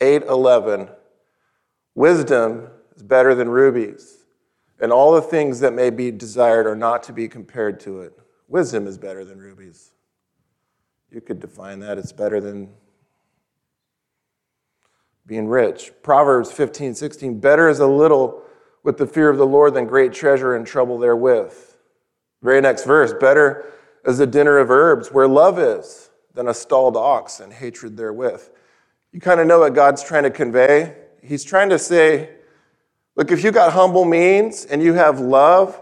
8:11 0.00 0.90
Wisdom 1.94 2.68
is 2.96 3.02
better 3.02 3.34
than 3.34 3.50
rubies, 3.50 4.24
and 4.80 4.90
all 4.90 5.12
the 5.12 5.20
things 5.20 5.60
that 5.60 5.74
may 5.74 5.90
be 5.90 6.10
desired 6.10 6.66
are 6.66 6.74
not 6.74 7.02
to 7.02 7.12
be 7.12 7.28
compared 7.28 7.78
to 7.80 8.00
it. 8.00 8.18
Wisdom 8.48 8.86
is 8.86 8.96
better 8.96 9.24
than 9.24 9.38
rubies. 9.38 9.92
You 11.10 11.20
could 11.20 11.38
define 11.38 11.80
that. 11.80 11.98
It's 11.98 12.12
better 12.12 12.40
than 12.40 12.72
being 15.26 15.46
rich. 15.46 15.92
Proverbs 16.02 16.50
15, 16.50 16.94
16. 16.94 17.38
Better 17.38 17.68
is 17.68 17.80
a 17.80 17.86
little 17.86 18.42
with 18.82 18.96
the 18.96 19.06
fear 19.06 19.28
of 19.28 19.36
the 19.36 19.46
Lord 19.46 19.74
than 19.74 19.86
great 19.86 20.12
treasure 20.12 20.56
and 20.56 20.66
trouble 20.66 20.98
therewith. 20.98 21.54
Very 22.42 22.60
next 22.60 22.84
verse. 22.84 23.12
Better 23.12 23.66
is 24.04 24.20
a 24.20 24.26
dinner 24.26 24.58
of 24.58 24.70
herbs 24.70 25.12
where 25.12 25.28
love 25.28 25.58
is 25.58 26.10
than 26.34 26.48
a 26.48 26.54
stalled 26.54 26.96
ox 26.96 27.40
and 27.40 27.52
hatred 27.52 27.96
therewith. 27.96 28.48
You 29.12 29.20
kind 29.20 29.40
of 29.40 29.46
know 29.46 29.60
what 29.60 29.74
God's 29.74 30.02
trying 30.02 30.22
to 30.24 30.30
convey. 30.30 30.96
He's 31.22 31.44
trying 31.44 31.68
to 31.68 31.78
say, 31.78 32.30
look, 33.14 33.30
if 33.30 33.44
you 33.44 33.52
got 33.52 33.72
humble 33.72 34.04
means 34.04 34.64
and 34.64 34.82
you 34.82 34.94
have 34.94 35.20
love, 35.20 35.80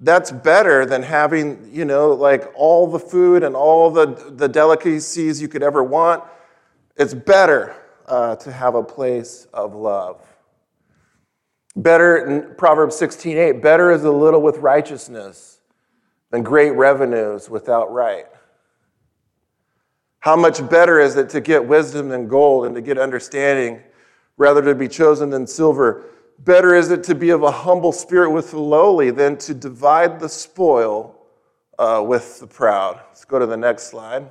that's 0.00 0.30
better 0.30 0.84
than 0.84 1.02
having, 1.02 1.70
you 1.72 1.86
know, 1.86 2.12
like 2.12 2.52
all 2.54 2.86
the 2.86 2.98
food 2.98 3.42
and 3.42 3.56
all 3.56 3.90
the, 3.90 4.06
the 4.36 4.48
delicacies 4.48 5.40
you 5.40 5.48
could 5.48 5.62
ever 5.62 5.82
want. 5.82 6.22
It's 6.96 7.14
better 7.14 7.74
uh, 8.06 8.36
to 8.36 8.52
have 8.52 8.74
a 8.74 8.82
place 8.82 9.46
of 9.54 9.74
love. 9.74 10.20
Better, 11.76 12.26
in 12.26 12.54
Proverbs 12.56 12.96
16 12.96 13.36
8, 13.36 13.62
better 13.62 13.90
is 13.90 14.04
a 14.04 14.10
little 14.10 14.40
with 14.40 14.58
righteousness 14.58 15.56
than 16.30 16.42
great 16.42 16.70
revenues 16.72 17.48
without 17.48 17.92
right. 17.92 18.26
How 20.20 20.36
much 20.36 20.68
better 20.68 20.98
is 20.98 21.16
it 21.16 21.28
to 21.30 21.40
get 21.40 21.66
wisdom 21.66 22.08
than 22.08 22.26
gold 22.26 22.66
and 22.66 22.74
to 22.74 22.80
get 22.80 22.98
understanding 22.98 23.82
rather 24.36 24.60
to 24.62 24.74
be 24.74 24.88
chosen 24.88 25.30
than 25.30 25.46
silver? 25.46 26.04
Better 26.40 26.74
is 26.74 26.90
it 26.90 27.04
to 27.04 27.14
be 27.14 27.30
of 27.30 27.42
a 27.42 27.50
humble 27.50 27.92
spirit 27.92 28.30
with 28.30 28.50
the 28.50 28.58
lowly 28.58 29.10
than 29.10 29.36
to 29.38 29.54
divide 29.54 30.20
the 30.20 30.28
spoil 30.28 31.16
uh, 31.78 32.02
with 32.06 32.40
the 32.40 32.46
proud. 32.46 33.00
Let's 33.08 33.24
go 33.24 33.38
to 33.38 33.46
the 33.46 33.56
next 33.56 33.84
slide. 33.84 34.30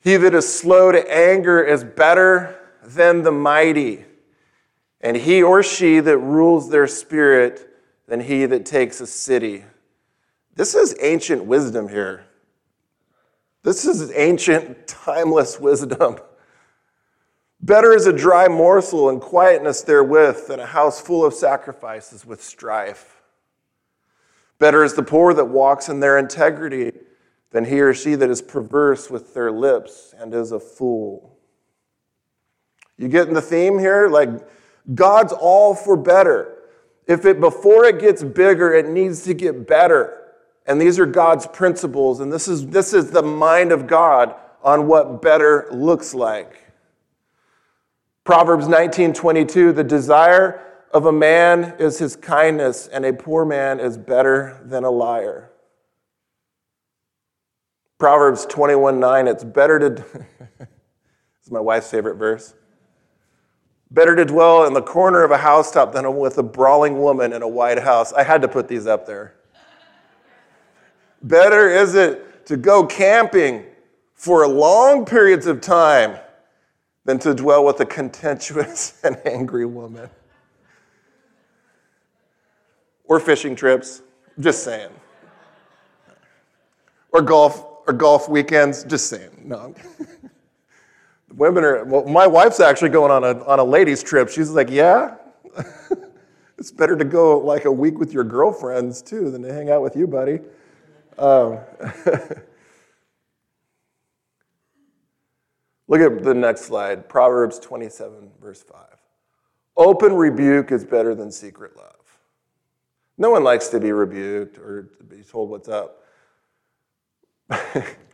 He 0.00 0.16
that 0.16 0.34
is 0.34 0.52
slow 0.52 0.92
to 0.92 1.12
anger 1.12 1.62
is 1.62 1.84
better 1.84 2.58
than 2.82 3.22
the 3.22 3.32
mighty, 3.32 4.04
and 5.00 5.16
he 5.16 5.42
or 5.42 5.62
she 5.62 6.00
that 6.00 6.18
rules 6.18 6.70
their 6.70 6.86
spirit 6.86 7.68
than 8.06 8.20
he 8.20 8.46
that 8.46 8.64
takes 8.64 9.00
a 9.00 9.06
city. 9.06 9.64
This 10.60 10.74
is 10.74 10.94
ancient 11.00 11.46
wisdom 11.46 11.88
here. 11.88 12.26
This 13.62 13.86
is 13.86 14.12
ancient, 14.14 14.86
timeless 14.86 15.58
wisdom. 15.58 16.18
Better 17.62 17.94
is 17.94 18.06
a 18.06 18.12
dry 18.12 18.46
morsel 18.46 19.08
and 19.08 19.22
quietness 19.22 19.80
therewith 19.80 20.48
than 20.48 20.60
a 20.60 20.66
house 20.66 21.00
full 21.00 21.24
of 21.24 21.32
sacrifices 21.32 22.26
with 22.26 22.44
strife. 22.44 23.22
Better 24.58 24.84
is 24.84 24.92
the 24.92 25.02
poor 25.02 25.32
that 25.32 25.46
walks 25.46 25.88
in 25.88 26.00
their 26.00 26.18
integrity 26.18 26.92
than 27.52 27.64
he 27.64 27.80
or 27.80 27.94
she 27.94 28.14
that 28.16 28.28
is 28.28 28.42
perverse 28.42 29.08
with 29.08 29.32
their 29.32 29.50
lips 29.50 30.14
and 30.18 30.34
is 30.34 30.52
a 30.52 30.60
fool. 30.60 31.38
You 32.98 33.08
getting 33.08 33.32
the 33.32 33.40
theme 33.40 33.78
here? 33.78 34.10
Like, 34.10 34.28
God's 34.94 35.32
all 35.32 35.74
for 35.74 35.96
better. 35.96 36.58
If 37.06 37.24
it, 37.24 37.40
before 37.40 37.86
it 37.86 37.98
gets 37.98 38.22
bigger, 38.22 38.74
it 38.74 38.86
needs 38.86 39.24
to 39.24 39.32
get 39.32 39.66
better. 39.66 40.19
And 40.66 40.80
these 40.80 40.98
are 40.98 41.06
God's 41.06 41.46
principles, 41.46 42.20
and 42.20 42.32
this 42.32 42.46
is, 42.46 42.66
this 42.68 42.92
is 42.92 43.10
the 43.10 43.22
mind 43.22 43.72
of 43.72 43.86
God 43.86 44.34
on 44.62 44.86
what 44.86 45.22
better 45.22 45.66
looks 45.70 46.14
like. 46.14 46.70
Proverbs 48.24 48.68
19:22, 48.68 49.72
the 49.74 49.82
desire 49.82 50.60
of 50.92 51.06
a 51.06 51.12
man 51.12 51.74
is 51.78 51.98
his 51.98 52.16
kindness, 52.16 52.86
and 52.86 53.04
a 53.04 53.12
poor 53.12 53.44
man 53.44 53.80
is 53.80 53.96
better 53.96 54.60
than 54.64 54.84
a 54.84 54.90
liar. 54.90 55.50
Proverbs 57.98 58.46
21 58.46 59.00
9, 59.00 59.28
it's 59.28 59.44
better 59.44 59.78
to, 59.78 59.88
this 60.58 60.68
is 61.44 61.50
my 61.50 61.60
wife's 61.60 61.90
favorite 61.90 62.16
verse. 62.16 62.54
Better 63.90 64.14
to 64.14 64.24
dwell 64.24 64.66
in 64.66 64.72
the 64.72 64.82
corner 64.82 65.24
of 65.24 65.32
a 65.32 65.38
housetop 65.38 65.92
than 65.92 66.16
with 66.16 66.38
a 66.38 66.42
brawling 66.42 67.00
woman 67.00 67.32
in 67.32 67.42
a 67.42 67.48
white 67.48 67.80
house. 67.80 68.12
I 68.12 68.22
had 68.22 68.42
to 68.42 68.48
put 68.48 68.68
these 68.68 68.86
up 68.86 69.06
there. 69.06 69.34
Better 71.22 71.68
is 71.68 71.94
it 71.94 72.46
to 72.46 72.56
go 72.56 72.86
camping 72.86 73.64
for 74.14 74.46
long 74.46 75.04
periods 75.04 75.46
of 75.46 75.60
time 75.60 76.18
than 77.04 77.18
to 77.18 77.34
dwell 77.34 77.64
with 77.64 77.80
a 77.80 77.86
contentious 77.86 79.00
and 79.04 79.16
angry 79.24 79.66
woman. 79.66 80.08
Or 83.04 83.18
fishing 83.18 83.56
trips, 83.56 84.02
just 84.38 84.62
saying. 84.62 84.90
Or 87.12 87.22
golf, 87.22 87.64
or 87.86 87.92
golf 87.92 88.28
weekends, 88.28 88.84
just 88.84 89.08
saying. 89.08 89.42
No. 89.44 89.74
Women 91.34 91.64
are, 91.64 91.84
well, 91.84 92.04
my 92.06 92.26
wife's 92.26 92.60
actually 92.60 92.90
going 92.90 93.10
on 93.10 93.24
a, 93.24 93.44
on 93.44 93.58
a 93.58 93.64
ladies' 93.64 94.02
trip. 94.02 94.28
She's 94.28 94.50
like, 94.50 94.70
yeah? 94.70 95.16
it's 96.58 96.70
better 96.70 96.96
to 96.96 97.04
go 97.04 97.38
like 97.38 97.64
a 97.64 97.72
week 97.72 97.98
with 97.98 98.12
your 98.12 98.24
girlfriends 98.24 99.02
too 99.02 99.30
than 99.30 99.42
to 99.42 99.52
hang 99.52 99.70
out 99.70 99.82
with 99.82 99.96
you, 99.96 100.06
buddy. 100.06 100.40
Um, 101.18 101.58
look 105.88 106.00
at 106.00 106.22
the 106.22 106.34
next 106.34 106.62
slide 106.62 107.08
Proverbs 107.08 107.58
27, 107.58 108.30
verse 108.40 108.62
5. 108.62 108.78
Open 109.76 110.14
rebuke 110.14 110.72
is 110.72 110.84
better 110.84 111.14
than 111.14 111.30
secret 111.30 111.76
love. 111.76 111.94
No 113.16 113.30
one 113.30 113.44
likes 113.44 113.68
to 113.68 113.80
be 113.80 113.92
rebuked 113.92 114.58
or 114.58 114.90
to 114.98 115.04
be 115.04 115.22
told 115.22 115.50
what's 115.50 115.68
up. 115.68 116.04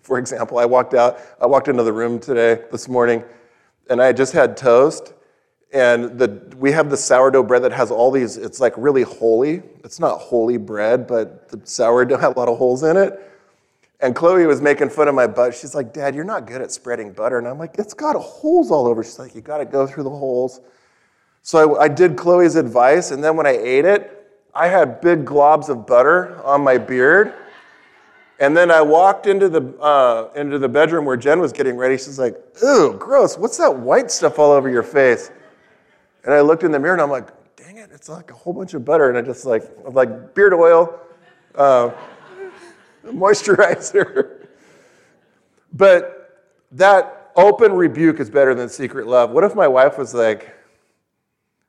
For 0.02 0.18
example, 0.18 0.58
I 0.58 0.64
walked 0.64 0.94
out, 0.94 1.20
I 1.40 1.46
walked 1.46 1.68
into 1.68 1.82
the 1.82 1.92
room 1.92 2.18
today, 2.18 2.62
this 2.70 2.88
morning, 2.88 3.24
and 3.90 4.00
I 4.02 4.12
just 4.12 4.32
had 4.32 4.56
toast. 4.56 5.14
And 5.72 6.18
the, 6.18 6.40
we 6.56 6.72
have 6.72 6.90
the 6.90 6.96
sourdough 6.96 7.42
bread 7.42 7.62
that 7.64 7.72
has 7.72 7.90
all 7.90 8.10
these, 8.10 8.36
it's 8.36 8.60
like 8.60 8.72
really 8.76 9.04
holey. 9.04 9.62
It's 9.84 9.98
not 9.98 10.18
holy 10.18 10.56
bread, 10.56 11.06
but 11.06 11.48
the 11.48 11.60
sourdough 11.64 12.16
had 12.20 12.36
a 12.36 12.38
lot 12.38 12.48
of 12.48 12.56
holes 12.56 12.82
in 12.82 12.96
it. 12.96 13.20
And 14.00 14.14
Chloe 14.14 14.46
was 14.46 14.60
making 14.60 14.90
fun 14.90 15.08
of 15.08 15.14
my 15.14 15.26
butt. 15.26 15.54
She's 15.54 15.74
like, 15.74 15.92
Dad, 15.92 16.14
you're 16.14 16.24
not 16.24 16.46
good 16.46 16.60
at 16.60 16.70
spreading 16.70 17.12
butter. 17.12 17.38
And 17.38 17.48
I'm 17.48 17.58
like, 17.58 17.76
it's 17.78 17.94
got 17.94 18.14
holes 18.16 18.70
all 18.70 18.86
over. 18.86 19.02
She's 19.02 19.18
like, 19.18 19.34
you 19.34 19.40
got 19.40 19.58
to 19.58 19.64
go 19.64 19.86
through 19.86 20.04
the 20.04 20.10
holes. 20.10 20.60
So 21.42 21.76
I, 21.76 21.84
I 21.84 21.88
did 21.88 22.16
Chloe's 22.16 22.56
advice. 22.56 23.10
And 23.10 23.24
then 23.24 23.36
when 23.36 23.46
I 23.46 23.56
ate 23.56 23.86
it, 23.86 24.12
I 24.54 24.68
had 24.68 25.00
big 25.00 25.24
globs 25.24 25.68
of 25.68 25.86
butter 25.86 26.42
on 26.44 26.60
my 26.60 26.76
beard. 26.76 27.32
And 28.38 28.54
then 28.54 28.70
I 28.70 28.82
walked 28.82 29.26
into 29.26 29.48
the, 29.48 29.62
uh, 29.80 30.30
into 30.34 30.58
the 30.58 30.68
bedroom 30.68 31.06
where 31.06 31.16
Jen 31.16 31.40
was 31.40 31.52
getting 31.52 31.76
ready. 31.76 31.96
She's 31.96 32.18
like, 32.18 32.36
Ooh, 32.62 32.92
gross. 32.98 33.38
What's 33.38 33.56
that 33.56 33.74
white 33.74 34.10
stuff 34.10 34.38
all 34.38 34.52
over 34.52 34.68
your 34.68 34.82
face? 34.82 35.30
And 36.26 36.34
I 36.34 36.40
looked 36.40 36.64
in 36.64 36.72
the 36.72 36.78
mirror 36.80 36.92
and 36.92 37.00
I'm 37.00 37.10
like, 37.10 37.28
dang 37.54 37.78
it, 37.78 37.90
it's 37.94 38.08
like 38.08 38.32
a 38.32 38.34
whole 38.34 38.52
bunch 38.52 38.74
of 38.74 38.84
butter. 38.84 39.08
And 39.08 39.16
I 39.16 39.22
just 39.22 39.46
like, 39.46 39.62
I'm 39.86 39.94
like 39.94 40.34
beard 40.34 40.52
oil, 40.52 40.98
uh, 41.54 41.92
moisturizer. 43.06 44.48
but 45.72 46.50
that 46.72 47.30
open 47.36 47.72
rebuke 47.72 48.18
is 48.18 48.28
better 48.28 48.56
than 48.56 48.68
secret 48.68 49.06
love. 49.06 49.30
What 49.30 49.44
if 49.44 49.54
my 49.54 49.68
wife 49.68 49.98
was 49.98 50.14
like, 50.14 50.52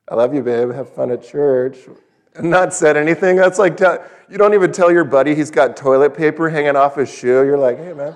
I 0.10 0.16
love 0.16 0.34
you, 0.34 0.42
babe, 0.42 0.72
have 0.72 0.92
fun 0.92 1.12
at 1.12 1.22
church, 1.22 1.78
and 2.36 2.50
not 2.50 2.74
said 2.74 2.98
anything? 2.98 3.36
That's 3.36 3.60
like, 3.60 3.80
you 3.80 4.38
don't 4.40 4.56
even 4.56 4.72
tell 4.72 4.92
your 4.92 5.04
buddy 5.04 5.36
he's 5.36 5.52
got 5.52 5.78
toilet 5.78 6.16
paper 6.16 6.50
hanging 6.50 6.76
off 6.76 6.96
his 6.96 7.14
shoe. 7.14 7.46
You're 7.46 7.60
like, 7.60 7.78
hey, 7.78 7.94
man, 7.94 8.16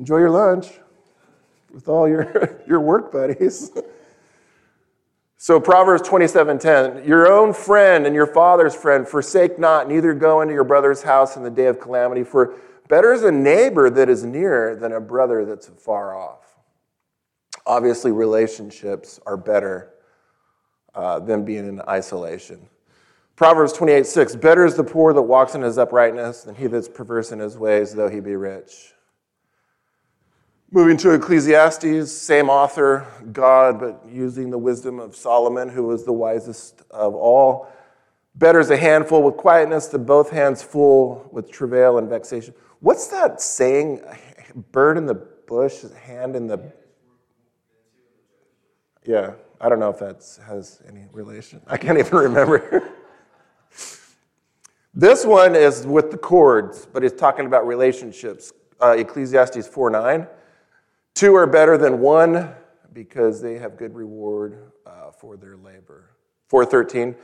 enjoy 0.00 0.18
your 0.18 0.30
lunch 0.30 0.70
with 1.74 1.88
all 1.88 2.08
your, 2.08 2.60
your 2.66 2.80
work 2.80 3.12
buddies. 3.12 3.70
So 5.36 5.60
Proverbs 5.60 6.08
27:10, 6.08 7.06
your 7.06 7.30
own 7.30 7.52
friend 7.52 8.06
and 8.06 8.14
your 8.14 8.26
father's 8.26 8.74
friend 8.74 9.06
forsake 9.06 9.58
not, 9.58 9.88
neither 9.88 10.14
go 10.14 10.40
into 10.40 10.54
your 10.54 10.64
brother's 10.64 11.02
house 11.02 11.36
in 11.36 11.42
the 11.42 11.50
day 11.50 11.66
of 11.66 11.78
calamity, 11.78 12.24
for 12.24 12.54
better 12.88 13.12
is 13.12 13.24
a 13.24 13.30
neighbor 13.30 13.90
that 13.90 14.08
is 14.08 14.24
near 14.24 14.74
than 14.74 14.92
a 14.92 15.00
brother 15.00 15.44
that's 15.44 15.66
far 15.66 16.16
off. 16.16 16.56
Obviously, 17.66 18.10
relationships 18.10 19.20
are 19.26 19.36
better 19.36 19.90
uh, 20.94 21.18
than 21.18 21.44
being 21.44 21.68
in 21.68 21.82
isolation. 21.88 22.66
Proverbs 23.36 23.72
28 23.72 24.06
6, 24.06 24.36
better 24.36 24.64
is 24.64 24.76
the 24.76 24.84
poor 24.84 25.12
that 25.12 25.22
walks 25.22 25.54
in 25.54 25.62
his 25.62 25.76
uprightness 25.76 26.44
than 26.44 26.54
he 26.54 26.68
that's 26.68 26.88
perverse 26.88 27.32
in 27.32 27.38
his 27.40 27.58
ways, 27.58 27.92
though 27.92 28.08
he 28.08 28.20
be 28.20 28.36
rich. 28.36 28.94
Moving 30.74 30.96
to 30.96 31.12
Ecclesiastes, 31.12 32.10
same 32.10 32.50
author, 32.50 33.06
God, 33.30 33.78
but 33.78 34.02
using 34.08 34.50
the 34.50 34.58
wisdom 34.58 34.98
of 34.98 35.14
Solomon, 35.14 35.68
who 35.68 35.84
was 35.84 36.04
the 36.04 36.12
wisest 36.12 36.82
of 36.90 37.14
all. 37.14 37.68
Better 38.34 38.58
is 38.58 38.70
a 38.70 38.76
handful 38.76 39.22
with 39.22 39.36
quietness 39.36 39.86
than 39.86 40.02
both 40.02 40.30
hands 40.30 40.64
full 40.64 41.28
with 41.30 41.48
travail 41.48 41.98
and 41.98 42.08
vexation. 42.08 42.54
What's 42.80 43.06
that 43.06 43.40
saying? 43.40 44.00
Bird 44.72 44.98
in 44.98 45.06
the 45.06 45.14
bush, 45.14 45.84
hand 45.94 46.34
in 46.34 46.48
the. 46.48 46.72
Yeah, 49.06 49.34
I 49.60 49.68
don't 49.68 49.78
know 49.78 49.90
if 49.90 50.00
that 50.00 50.26
has 50.44 50.82
any 50.88 51.06
relation. 51.12 51.60
I 51.68 51.76
can't 51.76 51.98
even 51.98 52.18
remember. 52.18 52.90
this 54.92 55.24
one 55.24 55.54
is 55.54 55.86
with 55.86 56.10
the 56.10 56.18
chords, 56.18 56.88
but 56.92 57.04
it's 57.04 57.16
talking 57.16 57.46
about 57.46 57.64
relationships. 57.64 58.52
Uh, 58.80 58.96
Ecclesiastes 58.98 59.68
4 59.68 59.90
9. 59.90 60.26
Two 61.14 61.36
are 61.36 61.46
better 61.46 61.78
than 61.78 62.00
one 62.00 62.52
because 62.92 63.40
they 63.40 63.56
have 63.58 63.76
good 63.76 63.94
reward 63.94 64.72
uh, 64.84 65.12
for 65.12 65.36
their 65.36 65.56
labor. 65.56 66.10
413. 66.48 67.14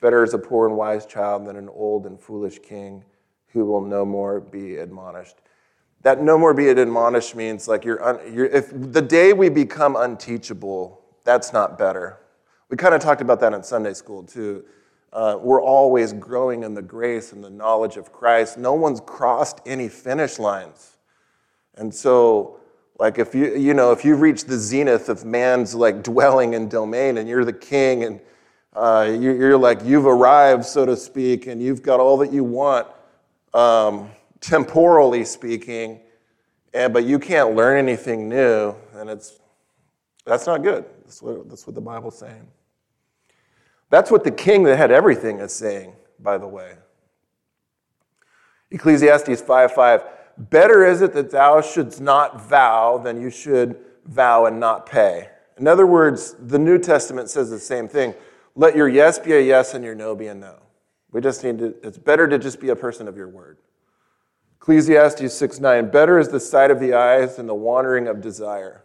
Better 0.00 0.22
is 0.22 0.34
a 0.34 0.38
poor 0.38 0.68
and 0.68 0.76
wise 0.76 1.06
child 1.06 1.46
than 1.46 1.56
an 1.56 1.68
old 1.70 2.06
and 2.06 2.20
foolish 2.20 2.58
king 2.58 3.04
who 3.48 3.64
will 3.64 3.80
no 3.80 4.04
more 4.04 4.40
be 4.40 4.76
admonished. 4.76 5.36
That 6.02 6.22
no 6.22 6.38
more 6.38 6.54
be 6.54 6.68
admonished 6.68 7.34
means 7.34 7.66
like 7.66 7.84
you're, 7.84 8.02
un, 8.04 8.20
you're 8.32 8.46
if 8.46 8.70
the 8.70 9.02
day 9.02 9.32
we 9.32 9.48
become 9.48 9.96
unteachable, 9.96 11.00
that's 11.24 11.52
not 11.52 11.78
better. 11.78 12.20
We 12.68 12.76
kind 12.76 12.94
of 12.94 13.00
talked 13.00 13.22
about 13.22 13.40
that 13.40 13.54
in 13.54 13.62
Sunday 13.62 13.94
school 13.94 14.22
too. 14.22 14.64
Uh, 15.12 15.38
we're 15.40 15.62
always 15.62 16.12
growing 16.12 16.64
in 16.64 16.74
the 16.74 16.82
grace 16.82 17.32
and 17.32 17.42
the 17.42 17.50
knowledge 17.50 17.96
of 17.96 18.12
Christ. 18.12 18.58
No 18.58 18.74
one's 18.74 19.00
crossed 19.00 19.60
any 19.64 19.88
finish 19.88 20.38
lines. 20.38 20.98
And 21.76 21.92
so, 21.94 22.60
like 22.98 23.18
if 23.18 23.34
you 23.34 23.54
you 23.56 23.74
know 23.74 23.92
if 23.92 24.04
you've 24.04 24.20
reached 24.20 24.48
the 24.48 24.58
zenith 24.58 25.08
of 25.08 25.24
man's 25.24 25.74
like 25.74 26.02
dwelling 26.02 26.54
and 26.54 26.70
domain, 26.70 27.18
and 27.18 27.28
you're 27.28 27.44
the 27.44 27.52
king, 27.52 28.04
and 28.04 28.20
uh, 28.74 29.08
you're 29.18 29.56
like 29.56 29.80
you've 29.84 30.06
arrived, 30.06 30.64
so 30.64 30.84
to 30.84 30.96
speak, 30.96 31.46
and 31.46 31.62
you've 31.62 31.82
got 31.82 32.00
all 32.00 32.16
that 32.18 32.32
you 32.32 32.44
want 32.44 32.86
um, 33.54 34.10
temporally 34.40 35.24
speaking, 35.24 36.00
and, 36.74 36.92
but 36.92 37.04
you 37.04 37.18
can't 37.18 37.54
learn 37.54 37.78
anything 37.78 38.28
new, 38.28 38.74
and 38.94 39.08
it's, 39.08 39.40
that's 40.24 40.46
not 40.46 40.62
good. 40.62 40.84
That's 41.04 41.22
what, 41.22 41.48
that's 41.48 41.66
what 41.66 41.74
the 41.74 41.80
Bible's 41.80 42.18
saying. 42.18 42.46
That's 43.90 44.10
what 44.10 44.24
the 44.24 44.30
king 44.30 44.64
that 44.64 44.76
had 44.76 44.90
everything 44.90 45.38
is 45.38 45.54
saying, 45.54 45.94
by 46.20 46.36
the 46.36 46.46
way. 46.46 46.74
Ecclesiastes 48.70 49.40
5 49.40 49.72
5. 49.72 50.02
Better 50.38 50.86
is 50.86 51.02
it 51.02 51.12
that 51.14 51.30
thou 51.30 51.60
shouldst 51.60 52.00
not 52.00 52.40
vow 52.48 52.98
than 52.98 53.20
you 53.20 53.28
should 53.28 53.76
vow 54.06 54.46
and 54.46 54.60
not 54.60 54.86
pay. 54.86 55.28
In 55.58 55.66
other 55.66 55.86
words, 55.86 56.36
the 56.38 56.58
New 56.58 56.78
Testament 56.78 57.28
says 57.28 57.50
the 57.50 57.58
same 57.58 57.88
thing. 57.88 58.14
Let 58.54 58.76
your 58.76 58.88
yes 58.88 59.18
be 59.18 59.32
a 59.32 59.40
yes 59.40 59.74
and 59.74 59.84
your 59.84 59.96
no 59.96 60.14
be 60.14 60.28
a 60.28 60.34
no. 60.34 60.56
We 61.10 61.20
just 61.20 61.42
need 61.42 61.58
to, 61.58 61.74
it's 61.82 61.98
better 61.98 62.28
to 62.28 62.38
just 62.38 62.60
be 62.60 62.68
a 62.68 62.76
person 62.76 63.08
of 63.08 63.16
your 63.16 63.28
word. 63.28 63.58
Ecclesiastes 64.60 65.32
6 65.32 65.60
9, 65.60 65.90
better 65.90 66.18
is 66.18 66.28
the 66.28 66.40
sight 66.40 66.70
of 66.70 66.78
the 66.78 66.94
eyes 66.94 67.36
than 67.36 67.46
the 67.46 67.54
wandering 67.54 68.06
of 68.06 68.20
desire. 68.20 68.82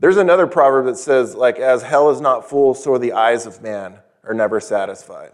There's 0.00 0.16
another 0.16 0.46
proverb 0.46 0.86
that 0.86 0.96
says, 0.96 1.34
like, 1.34 1.58
as 1.58 1.82
hell 1.82 2.10
is 2.10 2.20
not 2.20 2.48
full, 2.48 2.74
so 2.74 2.94
are 2.94 2.98
the 2.98 3.12
eyes 3.12 3.46
of 3.46 3.60
man 3.62 3.98
are 4.24 4.34
never 4.34 4.60
satisfied. 4.60 5.32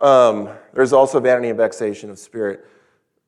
Um, 0.00 0.48
there's 0.72 0.92
also 0.92 1.20
vanity 1.20 1.48
and 1.48 1.56
vexation 1.56 2.10
of 2.10 2.18
spirit. 2.18 2.64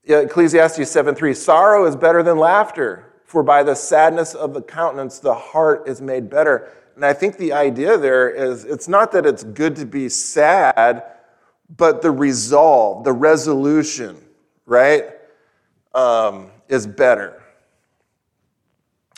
Ecclesiastes 0.07 0.91
7 0.91 1.15
3, 1.15 1.35
sorrow 1.35 1.87
is 1.87 1.97
better 1.97 2.23
than 2.23 2.39
laughter, 2.39 3.13
for 3.25 3.43
by 3.43 3.63
the 3.63 3.75
sadness 3.75 4.35
of 4.35 4.55
the 4.55 4.63
countenance 4.63 5.19
the 5.19 5.35
heart 5.35 5.89
is 5.89 6.01
made 6.01 6.31
better. 6.31 6.73
And 6.95 7.05
I 7.05 7.13
think 7.13 7.37
the 7.37 7.53
idea 7.53 7.99
there 7.99 8.31
is 8.31 8.65
it's 8.65 8.89
not 8.89 9.13
that 9.13 9.27
it's 9.27 9.43
good 9.43 9.77
to 9.77 9.87
be 9.87 10.09
sad 10.09 11.03
but 11.75 12.03
the 12.03 12.11
resolve, 12.11 13.05
the 13.05 13.13
resolution, 13.13 14.17
right, 14.67 15.05
um, 15.95 16.51
is 16.69 16.87
better 16.87 17.43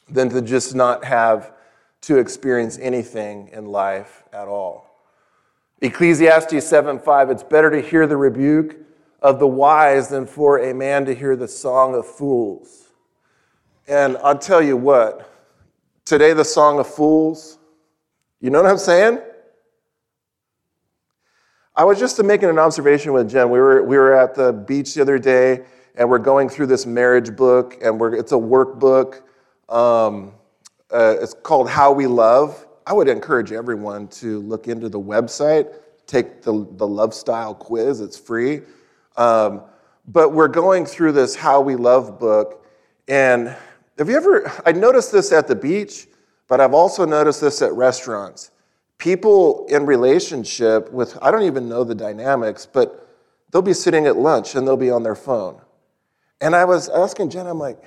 than 0.09 0.28
to 0.30 0.40
just 0.40 0.75
not 0.75 1.04
have 1.04 1.52
to 2.00 2.18
experience 2.18 2.78
anything 2.80 3.50
in 3.52 3.66
life 3.66 4.25
at 4.33 4.49
all. 4.49 4.87
Ecclesiastes 5.83 6.66
7 6.66 6.99
5, 6.99 7.30
it's 7.30 7.42
better 7.42 7.70
to 7.70 7.81
hear 7.81 8.07
the 8.07 8.16
rebuke 8.16 8.77
of 9.20 9.38
the 9.38 9.46
wise 9.46 10.09
than 10.09 10.26
for 10.26 10.59
a 10.59 10.72
man 10.72 11.04
to 11.07 11.14
hear 11.14 11.37
the 11.37 11.48
song 11.48 11.94
of 11.94 12.07
fools. 12.07 12.88
And 13.87 14.16
I'll 14.18 14.38
tell 14.38 14.62
you 14.62 14.76
what, 14.76 15.33
today 16.04 16.33
the 16.33 16.44
song 16.44 16.78
of 16.78 16.87
fools, 16.87 17.59
you 18.40 18.50
know 18.50 18.62
what 18.62 18.70
I'm 18.70 18.78
saying? 18.78 19.18
I 21.74 21.85
was 21.85 21.98
just 21.98 22.22
making 22.22 22.48
an 22.48 22.59
observation 22.59 23.12
with 23.12 23.31
Jen. 23.31 23.50
We 23.50 23.59
were, 23.59 23.83
we 23.83 23.96
were 23.96 24.14
at 24.14 24.35
the 24.35 24.52
beach 24.52 24.94
the 24.94 25.02
other 25.02 25.18
day, 25.18 25.64
and 25.94 26.11
we're 26.11 26.18
going 26.18 26.48
through 26.48 26.66
this 26.66 26.87
marriage 26.87 27.35
book, 27.37 27.78
and 27.83 27.98
we're, 27.98 28.14
it's 28.14 28.33
a 28.33 28.37
workbook. 28.37 29.22
Um, 29.68 30.33
uh, 30.92 31.16
it's 31.20 31.35
called 31.35 31.68
How 31.68 31.92
We 31.92 32.07
Love. 32.07 32.66
I 32.87 32.92
would 32.92 33.09
encourage 33.09 33.52
everyone 33.52 34.09
to 34.09 34.40
look 34.40 34.66
into 34.66 34.88
the 34.88 35.00
website, 35.00 35.72
take 36.07 36.42
the, 36.42 36.66
the 36.72 36.87
love 36.87 37.14
style 37.14 37.54
quiz, 37.54 38.00
it's 38.00 38.18
free. 38.18 38.62
Um, 39.18 39.62
but 40.07 40.33
we're 40.33 40.48
going 40.48 40.87
through 40.87 41.12
this 41.12 41.35
How 41.35 41.61
We 41.61 41.76
Love 41.76 42.18
book, 42.18 42.64
and 43.09 43.54
have 43.98 44.09
you 44.09 44.16
ever, 44.16 44.50
I 44.64 44.72
noticed 44.72 45.12
this 45.12 45.33
at 45.33 45.46
the 45.46 45.57
beach, 45.57 46.07
but 46.46 46.61
I've 46.61 46.72
also 46.72 47.04
noticed 47.04 47.42
this 47.42 47.61
at 47.61 47.72
restaurants 47.72 48.52
people 48.98 49.64
in 49.68 49.87
relationship 49.87 50.90
with, 50.92 51.16
I 51.22 51.31
don't 51.31 51.44
even 51.44 51.68
know 51.68 51.85
the 51.85 51.94
dynamics, 51.94 52.66
but 52.66 53.09
they'll 53.50 53.62
be 53.62 53.72
sitting 53.72 54.07
at 54.07 54.16
lunch 54.16 54.57
and 54.57 54.66
they'll 54.66 54.76
be 54.76 54.90
on 54.90 55.04
their 55.04 55.14
phone. 55.14 55.61
And 56.40 56.54
I 56.54 56.64
was 56.64 56.88
asking 56.88 57.31
Jen, 57.31 57.46
I'm 57.46 57.59
like, 57.59 57.83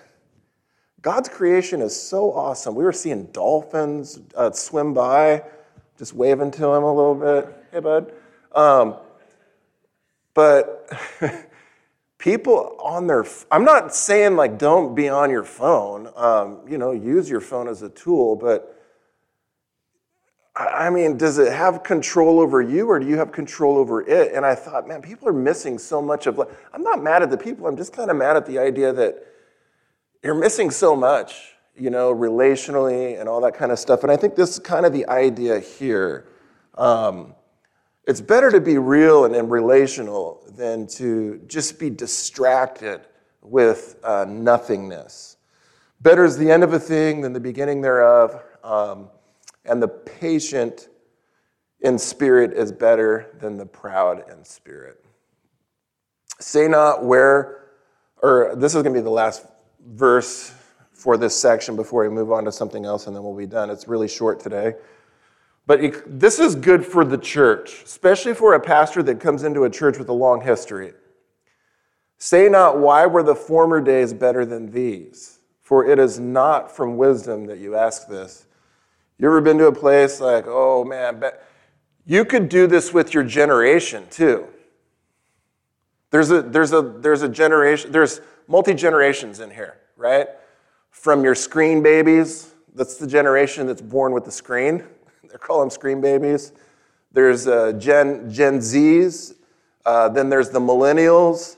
God's 1.02 1.30
creation 1.30 1.82
is 1.82 1.96
so 2.00 2.32
awesome. 2.32 2.76
We 2.76 2.84
were 2.84 2.94
seeing 2.94 3.26
dolphins 3.28 4.20
uh, 4.36 4.52
swim 4.52 4.94
by, 4.94 5.44
just 5.98 6.14
waving 6.14 6.52
to 6.52 6.66
him 6.66 6.84
a 6.84 6.94
little 6.94 7.16
bit. 7.16 7.56
Hey, 7.72 7.80
bud. 7.80 8.14
Um, 8.54 8.98
but 10.34 10.92
people 12.18 12.78
on 12.80 13.08
their, 13.08 13.26
I'm 13.50 13.66
not 13.66 13.94
saying 13.96 14.36
like 14.36 14.58
don't 14.58 14.96
be 14.96 15.10
on 15.10 15.30
your 15.30 15.44
phone. 15.44 16.10
Um, 16.16 16.60
you 16.68 16.78
know, 16.78 16.92
use 16.92 17.30
your 17.30 17.42
phone 17.42 17.68
as 17.68 17.82
a 17.82 17.90
tool, 17.90 18.36
but 18.36 18.78
I 20.56 20.90
mean, 20.90 21.18
does 21.18 21.38
it 21.38 21.52
have 21.52 21.82
control 21.84 22.40
over 22.40 22.62
you 22.62 22.88
or 22.88 23.00
do 23.00 23.08
you 23.08 23.18
have 23.18 23.32
control 23.32 23.78
over 23.78 24.02
it? 24.02 24.34
And 24.34 24.46
I 24.46 24.54
thought, 24.54 24.88
man, 24.88 25.02
people 25.02 25.28
are 25.28 25.34
missing 25.34 25.78
so 25.78 26.02
much 26.02 26.28
of 26.28 26.38
life. 26.38 26.50
I'm 26.74 26.84
not 26.84 27.02
mad 27.02 27.24
at 27.24 27.32
the 27.32 27.38
people, 27.38 27.68
I'm 27.68 27.78
just 27.78 27.94
kind 27.94 28.12
of 28.12 28.18
mad 28.18 28.36
at 28.36 28.46
the 28.46 28.60
idea 28.60 28.92
that 28.94 29.26
you're 30.24 30.36
missing 30.36 30.70
so 30.70 30.96
much, 30.96 31.54
you 31.76 31.90
know, 31.90 32.14
relationally 32.14 33.20
and 33.20 33.30
all 33.30 33.42
that 33.42 33.56
kind 33.56 33.72
of 33.72 33.80
stuff. 33.80 34.04
And 34.04 34.12
I 34.12 34.18
think 34.18 34.36
this 34.36 34.52
is 34.52 34.60
kind 34.60 34.86
of 34.86 34.94
the 34.94 35.08
idea 35.08 35.60
here. 35.60 36.28
Um, 36.76 37.34
it's 38.12 38.20
better 38.20 38.52
to 38.52 38.60
be 38.60 38.78
real 38.78 39.24
and, 39.24 39.34
and, 39.34 39.50
relational 39.50 40.44
than 40.58 40.86
to 40.86 41.42
just 41.48 41.80
be 41.80 41.90
distracted 41.90 43.00
with 43.42 43.96
uh, 44.04 44.26
nothingness. 44.28 45.38
Better 46.02 46.26
is 46.26 46.38
the 46.38 46.52
end 46.52 46.66
of 46.66 46.74
a 46.74 46.80
thing 46.80 47.22
than 47.22 47.32
the 47.32 47.40
beginning 47.40 47.80
thereof. 47.80 48.44
Um, 48.66 49.10
and 49.64 49.82
the 49.82 49.88
patient 49.88 50.90
in 51.80 51.98
spirit 51.98 52.52
is 52.52 52.74
better 52.74 53.34
than 53.40 53.56
the 53.56 53.66
proud 53.66 54.30
in 54.30 54.44
spirit. 54.44 55.06
Say 56.38 56.68
not 56.68 57.06
where, 57.06 57.70
or 58.22 58.58
this 58.58 58.76
is 58.76 58.84
going 58.84 58.94
to 58.94 59.00
be 59.00 59.04
the 59.06 59.10
last 59.10 59.46
verse 59.88 60.54
for 60.92 61.16
this 61.16 61.34
section 61.34 61.78
before 61.78 62.04
we 62.04 62.10
move 62.10 62.34
on 62.34 62.44
to 62.44 62.52
something 62.52 62.84
else 62.84 63.08
and 63.08 63.16
then 63.16 63.24
we'll 63.24 63.38
be 63.38 63.48
done. 63.48 63.70
It's 63.70 63.88
really 63.88 64.10
short 64.10 64.42
today. 64.42 64.74
But 65.68 65.82
this 66.20 66.40
is 66.40 66.56
good 66.56 66.86
for 66.86 67.06
the 67.06 67.18
church, 67.18 67.84
especially 67.84 68.34
for 68.34 68.54
a 68.54 68.60
pastor 68.60 69.04
that 69.04 69.20
comes 69.20 69.44
into 69.44 69.64
a 69.64 69.70
church 69.70 69.98
with 69.98 70.10
a 70.10 70.14
long 70.14 70.42
history. 70.42 70.94
Say 72.18 72.50
not, 72.50 72.80
why 72.80 73.06
were 73.06 73.24
the 73.24 73.36
former 73.36 73.80
days 73.82 74.14
better 74.14 74.46
than 74.46 74.72
these? 74.72 75.40
For 75.62 75.86
it 75.86 76.00
is 76.00 76.20
not 76.20 76.76
from 76.76 76.98
wisdom 76.98 77.46
that 77.46 77.60
you 77.60 77.76
ask 77.76 78.08
this 78.08 78.48
you 79.22 79.28
ever 79.28 79.40
been 79.40 79.60
to 79.60 79.68
a 79.68 79.72
place 79.72 80.20
like, 80.20 80.46
oh 80.48 80.84
man, 80.84 81.24
you 82.08 82.26
could 82.26 82.50
do 82.50 82.66
this 82.66 82.92
with 82.92 83.14
your 83.14 83.24
generation 83.24 84.08
too. 84.10 84.48
There's 86.10 86.32
a, 86.32 86.42
there's 86.42 86.74
a, 86.74 86.82
there's 86.82 87.22
a 87.22 87.30
generation, 87.30 87.92
there's 87.92 88.20
multi 88.48 88.74
generations 88.74 89.40
in 89.40 89.52
here, 89.52 89.78
right? 89.96 90.28
From 90.90 91.24
your 91.24 91.36
screen 91.36 91.84
babies, 91.84 92.52
that's 92.74 92.98
the 92.98 93.06
generation 93.06 93.68
that's 93.68 93.82
born 93.82 94.12
with 94.12 94.26
the 94.26 94.32
screen. 94.32 94.86
They 95.32 95.38
call 95.38 95.60
them 95.60 95.70
screen 95.70 96.02
babies. 96.02 96.52
There's 97.12 97.48
uh, 97.48 97.74
Gen, 97.74 98.32
Gen 98.32 98.60
Zs, 98.60 99.36
uh, 99.86 100.10
then 100.10 100.30
there's 100.30 100.50
the 100.50 100.60
millennials, 100.60 101.58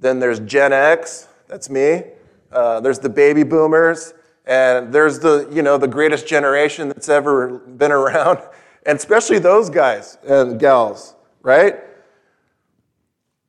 then 0.00 0.18
there's 0.18 0.40
Gen 0.40 0.72
X, 0.72 1.28
that's 1.48 1.68
me. 1.68 2.04
Uh, 2.52 2.80
there's 2.80 2.98
the 2.98 3.08
baby 3.08 3.42
boomers, 3.42 4.14
and 4.46 4.92
there's 4.92 5.18
the, 5.18 5.48
you 5.50 5.62
know, 5.62 5.76
the 5.76 5.88
greatest 5.88 6.26
generation 6.26 6.88
that's 6.88 7.08
ever 7.08 7.58
been 7.58 7.92
around, 7.92 8.38
and 8.86 8.98
especially 8.98 9.38
those 9.38 9.68
guys 9.68 10.18
and 10.26 10.58
gals, 10.58 11.14
right? 11.42 11.80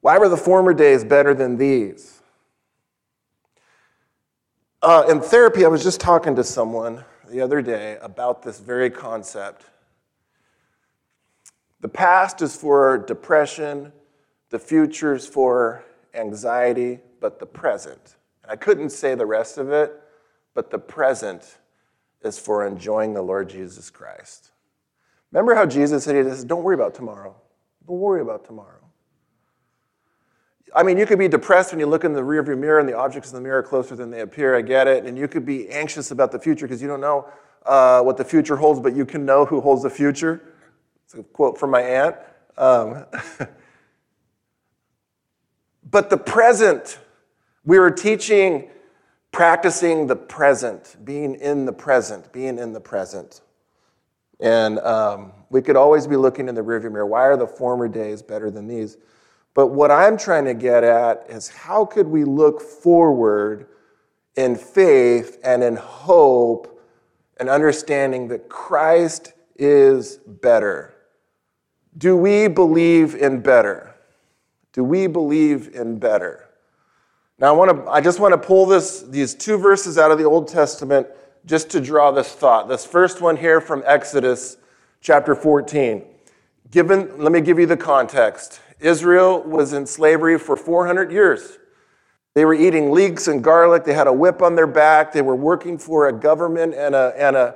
Why 0.02 0.18
were 0.18 0.30
the 0.30 0.38
former 0.38 0.74
days 0.74 1.04
better 1.04 1.34
than 1.34 1.58
these? 1.58 2.22
Uh, 4.82 5.06
in 5.10 5.20
therapy, 5.20 5.66
I 5.66 5.68
was 5.68 5.84
just 5.84 6.00
talking 6.00 6.36
to 6.36 6.44
someone 6.44 7.04
the 7.30 7.42
other 7.42 7.62
day 7.62 7.98
about 8.02 8.44
this 8.44 8.60
very 8.60 8.90
concept. 8.90 9.66
The 11.82 11.90
past 11.90 12.42
is 12.42 12.56
for 12.56 12.98
depression, 12.98 13.92
the 14.50 14.60
future 14.60 15.14
is 15.14 15.28
for 15.28 15.84
anxiety, 16.14 17.00
but 17.20 17.40
the 17.40 17.46
present. 17.46 18.16
And 18.44 18.52
I 18.52 18.56
couldn't 18.56 18.90
say 18.90 19.16
the 19.16 19.26
rest 19.26 19.58
of 19.58 19.72
it, 19.72 20.00
but 20.54 20.72
the 20.72 20.80
present 20.80 21.58
is 22.24 22.40
for 22.40 22.66
enjoying 22.66 23.14
the 23.14 23.22
Lord 23.22 23.50
Jesus 23.50 23.90
Christ. 23.90 24.52
Remember 25.32 25.54
how 25.56 25.66
Jesus 25.66 26.04
said, 26.04 26.16
He 26.16 26.24
says, 26.24 26.44
Don't 26.44 26.64
worry 26.64 26.76
about 26.76 26.96
tomorrow. 26.96 27.36
Don't 27.88 28.00
worry 28.00 28.22
about 28.22 28.46
tomorrow. 28.46 28.85
I 30.76 30.84
mean, 30.84 30.98
you 30.98 31.06
could 31.06 31.20
be 31.20 31.30
depressed 31.30 31.72
when 31.72 31.80
you 31.80 31.86
look 31.86 32.04
in 32.04 32.12
the 32.12 32.22
rearview 32.22 32.58
mirror 32.58 32.80
and 32.80 32.90
the 32.90 32.98
objects 32.98 33.32
in 33.32 33.36
the 33.36 33.42
mirror 33.42 33.60
are 33.60 33.64
closer 33.64 33.96
than 33.96 34.12
they 34.12 34.20
appear. 34.20 34.56
I 34.56 34.62
get 34.62 34.88
it. 34.88 35.06
And 35.06 35.18
you 35.18 35.30
could 35.30 35.46
be 35.46 35.70
anxious 35.70 36.12
about 36.12 36.34
the 36.34 36.40
future 36.40 36.68
because 36.68 36.82
you 36.82 36.90
don't 36.90 37.00
know 37.00 37.30
uh, 37.66 38.02
what 38.02 38.18
the 38.18 38.26
future 38.26 38.58
holds, 38.58 38.82
but 38.82 38.94
you 38.94 39.06
can 39.06 39.26
know 39.26 39.46
who 39.46 39.62
holds 39.62 39.84
the 39.84 39.90
future. 39.90 40.54
It's 41.06 41.14
a 41.14 41.24
quote 41.24 41.58
from 41.58 41.72
my 41.72 41.82
aunt. 41.82 42.18
Um, 42.58 43.06
but 45.90 46.10
the 46.10 46.18
present, 46.18 47.00
we 47.64 47.80
were 47.80 47.92
teaching 47.92 48.70
practicing 49.32 50.08
the 50.08 50.16
present, 50.16 50.96
being 51.04 51.36
in 51.36 51.66
the 51.66 51.74
present, 51.74 52.32
being 52.32 52.58
in 52.58 52.72
the 52.72 52.80
present. 52.80 53.42
And 54.40 54.80
um, 54.80 55.32
we 55.50 55.62
could 55.62 55.76
always 55.76 56.08
be 56.08 56.16
looking 56.16 56.48
in 56.48 56.56
the 56.56 56.62
rearview 56.62 56.92
mirror. 56.92 57.06
Why 57.06 57.24
are 57.24 57.36
the 57.38 57.48
former 57.48 57.88
days 57.88 58.22
better 58.22 58.50
than 58.50 58.68
these? 58.68 58.98
But 59.56 59.68
what 59.68 59.90
I'm 59.90 60.18
trying 60.18 60.46
to 60.46 60.54
get 60.54 60.84
at 60.84 61.26
is 61.30 61.48
how 61.48 61.86
could 61.86 62.08
we 62.08 62.26
look 62.26 62.62
forward 62.62 63.68
in 64.36 64.56
faith 64.56 65.40
and 65.44 65.64
in 65.64 65.78
hope 65.78 66.80
and 67.38 67.50
understanding 67.50 68.28
that 68.28 68.50
Christ 68.50 69.34
is 69.56 70.18
better? 70.18 70.94
Do 71.98 72.18
we 72.18 72.50
believe 72.50 73.16
in 73.16 73.40
better? 73.40 73.96
Do 74.74 74.84
we 74.84 75.08
believe 75.08 75.74
in 75.74 76.00
better? 76.00 76.50
Now, 77.40 77.48
I, 77.48 77.52
want 77.52 77.72
to, 77.72 77.90
I 77.90 78.02
just 78.02 78.20
want 78.20 78.34
to 78.34 78.38
pull 78.38 78.66
this, 78.66 79.04
these 79.04 79.34
two 79.34 79.58
verses 79.58 79.98
out 79.98 80.12
of 80.12 80.18
the 80.18 80.26
Old 80.26 80.50
Testament 80.50 81.08
just 81.46 81.70
to 81.70 81.80
draw 81.80 82.12
this 82.12 82.34
thought. 82.34 82.68
This 82.68 82.86
first 82.86 83.22
one 83.22 83.38
here 83.38 83.62
from 83.62 83.84
Exodus 83.86 84.58
chapter 85.00 85.34
14. 85.34 86.04
Given, 86.72 87.18
let 87.18 87.32
me 87.32 87.40
give 87.40 87.58
you 87.58 87.66
the 87.66 87.78
context. 87.78 88.60
Israel 88.80 89.42
was 89.42 89.74
in 89.74 89.86
slavery 89.86 90.38
for 90.38 90.56
400 90.56 91.12
years. 91.12 91.58
They 92.34 92.44
were 92.44 92.54
eating 92.54 92.92
leeks 92.92 93.28
and 93.28 93.44
garlic. 93.44 93.86
They 93.86 93.94
had 93.94 94.08
a 94.08 94.14
whip 94.14 94.42
on 94.42 94.56
their 94.56 94.68
back. 94.68 95.14
They 95.14 95.22
were 95.22 95.36
working 95.36 95.78
for 95.78 96.08
a 96.08 96.14
government 96.14 96.74
and 96.74 96.94
a, 96.94 97.14
and 97.18 97.36
a, 97.36 97.56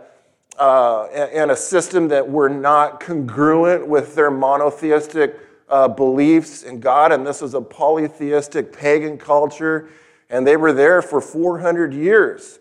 uh, 0.58 1.06
and 1.14 1.52
a 1.52 1.56
system 1.56 2.08
that 2.10 2.30
were 2.30 2.50
not 2.50 3.00
congruent 3.00 3.88
with 3.88 4.16
their 4.16 4.32
monotheistic 4.32 5.38
uh, 5.70 5.88
beliefs 5.88 6.64
in 6.64 6.80
God, 6.80 7.12
and 7.12 7.26
this 7.26 7.42
was 7.42 7.54
a 7.54 7.62
polytheistic 7.62 8.74
pagan 8.74 9.18
culture, 9.18 9.90
and 10.30 10.46
they 10.46 10.58
were 10.58 10.74
there 10.74 11.02
for 11.02 11.22
400 11.22 11.94
years. 11.94 12.60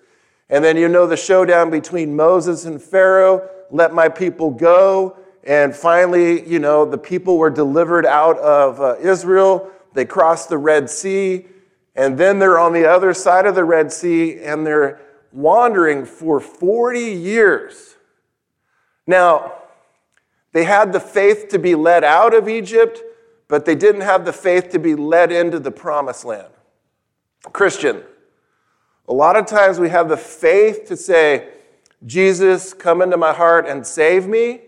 And 0.51 0.64
then 0.64 0.77
you 0.77 0.88
know 0.88 1.07
the 1.07 1.16
showdown 1.16 1.71
between 1.71 2.16
Moses 2.16 2.64
and 2.64 2.81
Pharaoh 2.81 3.49
let 3.71 3.92
my 3.92 4.09
people 4.09 4.51
go. 4.51 5.16
And 5.44 5.74
finally, 5.74 6.46
you 6.48 6.59
know, 6.59 6.85
the 6.85 6.98
people 6.98 7.38
were 7.38 7.51
delivered 7.51 8.05
out 8.05 8.38
of 8.38 8.81
uh, 8.81 8.96
Israel. 9.01 9.70
They 9.94 10.05
crossed 10.05 10.48
the 10.48 10.59
Red 10.59 10.90
Sea. 10.90 11.46
And 11.94 12.16
then 12.16 12.38
they're 12.38 12.59
on 12.59 12.72
the 12.72 12.87
other 12.87 13.12
side 13.14 13.46
of 13.46 13.55
the 13.55 13.64
Red 13.64 13.92
Sea 13.92 14.38
and 14.40 14.66
they're 14.66 15.01
wandering 15.33 16.05
for 16.05 16.40
40 16.40 17.01
years. 17.01 17.96
Now, 19.07 19.55
they 20.53 20.64
had 20.64 20.92
the 20.92 21.01
faith 21.01 21.48
to 21.48 21.59
be 21.59 21.74
led 21.74 22.05
out 22.05 22.35
of 22.35 22.48
Egypt, 22.48 23.01
but 23.48 23.64
they 23.64 23.74
didn't 23.74 24.03
have 24.03 24.24
the 24.24 24.33
faith 24.33 24.70
to 24.70 24.79
be 24.79 24.94
led 24.94 25.33
into 25.33 25.59
the 25.59 25.70
promised 25.70 26.24
land. 26.24 26.53
Christian, 27.53 28.03
a 29.09 29.12
lot 29.12 29.37
of 29.37 29.46
times 29.46 29.79
we 29.79 29.88
have 29.88 30.09
the 30.09 30.16
faith 30.16 30.87
to 30.87 30.96
say, 30.96 31.48
Jesus, 32.07 32.74
come 32.74 33.03
into 33.03 33.16
my 33.16 33.33
heart 33.33 33.66
and 33.66 33.87
save 33.87 34.27
me. 34.27 34.61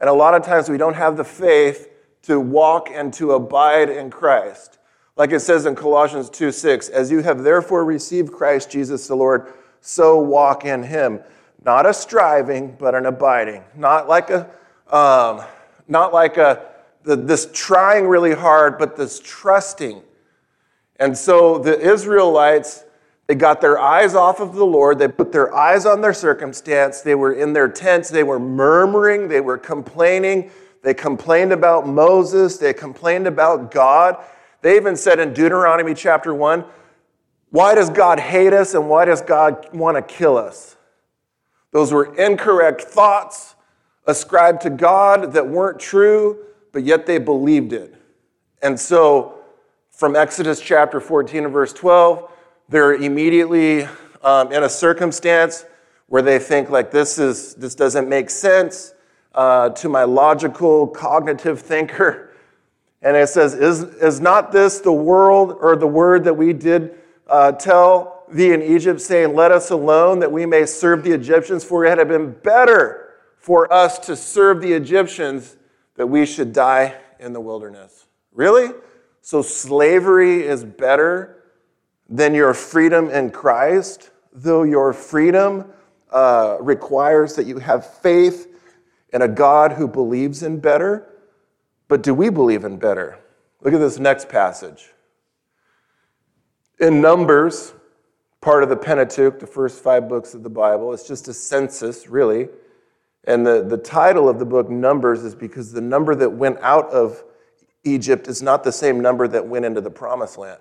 And 0.00 0.08
a 0.08 0.12
lot 0.12 0.34
of 0.34 0.44
times 0.44 0.68
we 0.68 0.78
don't 0.78 0.94
have 0.94 1.16
the 1.16 1.24
faith 1.24 1.90
to 2.22 2.38
walk 2.38 2.88
and 2.92 3.12
to 3.14 3.32
abide 3.32 3.90
in 3.90 4.10
Christ. 4.10 4.78
Like 5.16 5.32
it 5.32 5.40
says 5.40 5.66
in 5.66 5.74
Colossians 5.74 6.30
2 6.30 6.52
6, 6.52 6.88
as 6.88 7.10
you 7.10 7.22
have 7.22 7.42
therefore 7.42 7.84
received 7.84 8.32
Christ 8.32 8.70
Jesus 8.70 9.08
the 9.08 9.16
Lord, 9.16 9.52
so 9.80 10.18
walk 10.20 10.64
in 10.64 10.82
him. 10.82 11.20
Not 11.64 11.86
a 11.86 11.94
striving, 11.94 12.76
but 12.78 12.94
an 12.94 13.06
abiding. 13.06 13.64
Not 13.74 14.08
like 14.08 14.30
a 14.30 14.48
um, 14.94 15.42
not 15.88 16.12
like 16.12 16.36
a, 16.36 16.66
the, 17.02 17.16
this 17.16 17.48
trying 17.52 18.06
really 18.06 18.34
hard, 18.34 18.78
but 18.78 18.96
this 18.96 19.20
trusting. 19.20 20.02
And 20.96 21.16
so 21.16 21.58
the 21.58 21.78
Israelites, 21.78 22.84
they 23.28 23.34
got 23.34 23.60
their 23.60 23.78
eyes 23.78 24.14
off 24.14 24.40
of 24.40 24.54
the 24.54 24.64
Lord. 24.64 24.98
They 24.98 25.06
put 25.06 25.32
their 25.32 25.54
eyes 25.54 25.84
on 25.84 26.00
their 26.00 26.14
circumstance. 26.14 27.02
They 27.02 27.14
were 27.14 27.34
in 27.34 27.52
their 27.52 27.68
tents. 27.68 28.08
They 28.08 28.22
were 28.22 28.38
murmuring. 28.38 29.28
They 29.28 29.42
were 29.42 29.58
complaining. 29.58 30.50
They 30.82 30.94
complained 30.94 31.52
about 31.52 31.86
Moses. 31.86 32.56
They 32.56 32.72
complained 32.72 33.26
about 33.26 33.70
God. 33.70 34.16
They 34.62 34.76
even 34.76 34.96
said 34.96 35.20
in 35.20 35.34
Deuteronomy 35.34 35.92
chapter 35.92 36.34
1, 36.34 36.64
why 37.50 37.74
does 37.74 37.90
God 37.90 38.18
hate 38.18 38.54
us 38.54 38.72
and 38.72 38.88
why 38.88 39.04
does 39.04 39.20
God 39.20 39.74
want 39.74 39.96
to 39.96 40.02
kill 40.02 40.38
us? 40.38 40.76
Those 41.70 41.92
were 41.92 42.14
incorrect 42.16 42.80
thoughts 42.80 43.56
ascribed 44.06 44.62
to 44.62 44.70
God 44.70 45.34
that 45.34 45.46
weren't 45.46 45.78
true, 45.78 46.44
but 46.72 46.82
yet 46.82 47.04
they 47.04 47.18
believed 47.18 47.74
it. 47.74 47.94
And 48.62 48.80
so, 48.80 49.34
from 49.90 50.16
Exodus 50.16 50.60
chapter 50.60 50.98
14 50.98 51.44
and 51.44 51.52
verse 51.52 51.72
12, 51.74 52.30
they're 52.68 52.94
immediately 52.94 53.88
um, 54.22 54.52
in 54.52 54.62
a 54.64 54.68
circumstance 54.68 55.64
where 56.06 56.22
they 56.22 56.38
think 56.38 56.70
like 56.70 56.90
this 56.90 57.18
is 57.18 57.54
this 57.54 57.74
doesn't 57.74 58.08
make 58.08 58.30
sense 58.30 58.94
uh, 59.34 59.70
to 59.70 59.88
my 59.88 60.04
logical 60.04 60.86
cognitive 60.86 61.60
thinker 61.60 62.32
and 63.02 63.16
it 63.16 63.28
says 63.28 63.54
is, 63.54 63.82
is 63.82 64.20
not 64.20 64.52
this 64.52 64.80
the 64.80 64.92
world 64.92 65.56
or 65.60 65.76
the 65.76 65.86
word 65.86 66.24
that 66.24 66.34
we 66.34 66.52
did 66.52 66.94
uh, 67.28 67.52
tell 67.52 68.24
thee 68.30 68.52
in 68.52 68.62
egypt 68.62 69.00
saying 69.00 69.34
let 69.34 69.52
us 69.52 69.70
alone 69.70 70.18
that 70.18 70.30
we 70.30 70.44
may 70.44 70.66
serve 70.66 71.02
the 71.04 71.12
egyptians 71.12 71.64
for 71.64 71.84
it 71.84 71.98
had 71.98 72.08
been 72.08 72.32
better 72.42 73.08
for 73.48 73.72
us 73.72 73.98
to 73.98 74.14
serve 74.14 74.60
the 74.60 74.72
Egyptians 74.74 75.56
that 75.94 76.06
we 76.06 76.26
should 76.26 76.52
die 76.52 76.94
in 77.18 77.32
the 77.32 77.40
wilderness. 77.40 78.04
Really? 78.32 78.74
So 79.22 79.40
slavery 79.40 80.42
is 80.42 80.64
better 80.64 81.37
than 82.08 82.34
your 82.34 82.54
freedom 82.54 83.10
in 83.10 83.30
Christ, 83.30 84.10
though 84.32 84.62
your 84.62 84.92
freedom 84.92 85.72
uh, 86.10 86.56
requires 86.60 87.34
that 87.36 87.46
you 87.46 87.58
have 87.58 87.86
faith 88.00 88.46
in 89.12 89.22
a 89.22 89.28
God 89.28 89.72
who 89.72 89.86
believes 89.86 90.42
in 90.42 90.60
better. 90.60 91.06
But 91.86 92.02
do 92.02 92.14
we 92.14 92.30
believe 92.30 92.64
in 92.64 92.78
better? 92.78 93.18
Look 93.60 93.74
at 93.74 93.80
this 93.80 93.98
next 93.98 94.28
passage. 94.28 94.90
In 96.80 97.00
Numbers, 97.00 97.74
part 98.40 98.62
of 98.62 98.68
the 98.68 98.76
Pentateuch, 98.76 99.40
the 99.40 99.46
first 99.46 99.82
five 99.82 100.08
books 100.08 100.34
of 100.34 100.42
the 100.42 100.50
Bible, 100.50 100.92
it's 100.92 101.06
just 101.06 101.28
a 101.28 101.34
census, 101.34 102.08
really. 102.08 102.48
And 103.24 103.46
the, 103.46 103.62
the 103.62 103.76
title 103.76 104.28
of 104.28 104.38
the 104.38 104.44
book, 104.46 104.70
Numbers, 104.70 105.24
is 105.24 105.34
because 105.34 105.72
the 105.72 105.80
number 105.80 106.14
that 106.14 106.30
went 106.30 106.58
out 106.60 106.88
of 106.90 107.24
Egypt 107.84 108.28
is 108.28 108.42
not 108.42 108.64
the 108.64 108.72
same 108.72 109.00
number 109.00 109.26
that 109.28 109.46
went 109.46 109.64
into 109.64 109.80
the 109.80 109.90
promised 109.90 110.38
land. 110.38 110.60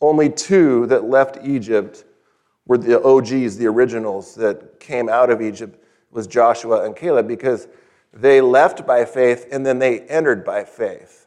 Only 0.00 0.30
two 0.30 0.86
that 0.86 1.04
left 1.04 1.38
Egypt 1.42 2.04
were 2.66 2.78
the 2.78 3.02
OGs, 3.02 3.56
the 3.56 3.66
originals 3.66 4.34
that 4.36 4.80
came 4.80 5.08
out 5.08 5.30
of 5.30 5.42
Egypt, 5.42 5.82
was 6.10 6.26
Joshua 6.26 6.84
and 6.84 6.96
Caleb, 6.96 7.28
because 7.28 7.68
they 8.12 8.40
left 8.40 8.86
by 8.86 9.04
faith 9.04 9.46
and 9.52 9.64
then 9.64 9.78
they 9.78 10.00
entered 10.00 10.44
by 10.44 10.64
faith. 10.64 11.26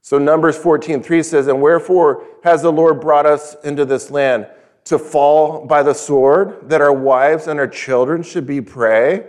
So 0.00 0.18
Numbers 0.18 0.56
14:3 0.56 1.24
says, 1.24 1.48
And 1.48 1.60
wherefore 1.60 2.24
has 2.44 2.62
the 2.62 2.70
Lord 2.70 3.00
brought 3.00 3.26
us 3.26 3.56
into 3.64 3.84
this 3.84 4.10
land? 4.10 4.46
To 4.84 5.00
fall 5.00 5.66
by 5.66 5.82
the 5.82 5.94
sword, 5.94 6.68
that 6.68 6.80
our 6.80 6.92
wives 6.92 7.48
and 7.48 7.58
our 7.58 7.66
children 7.66 8.22
should 8.22 8.46
be 8.46 8.60
prey? 8.60 9.26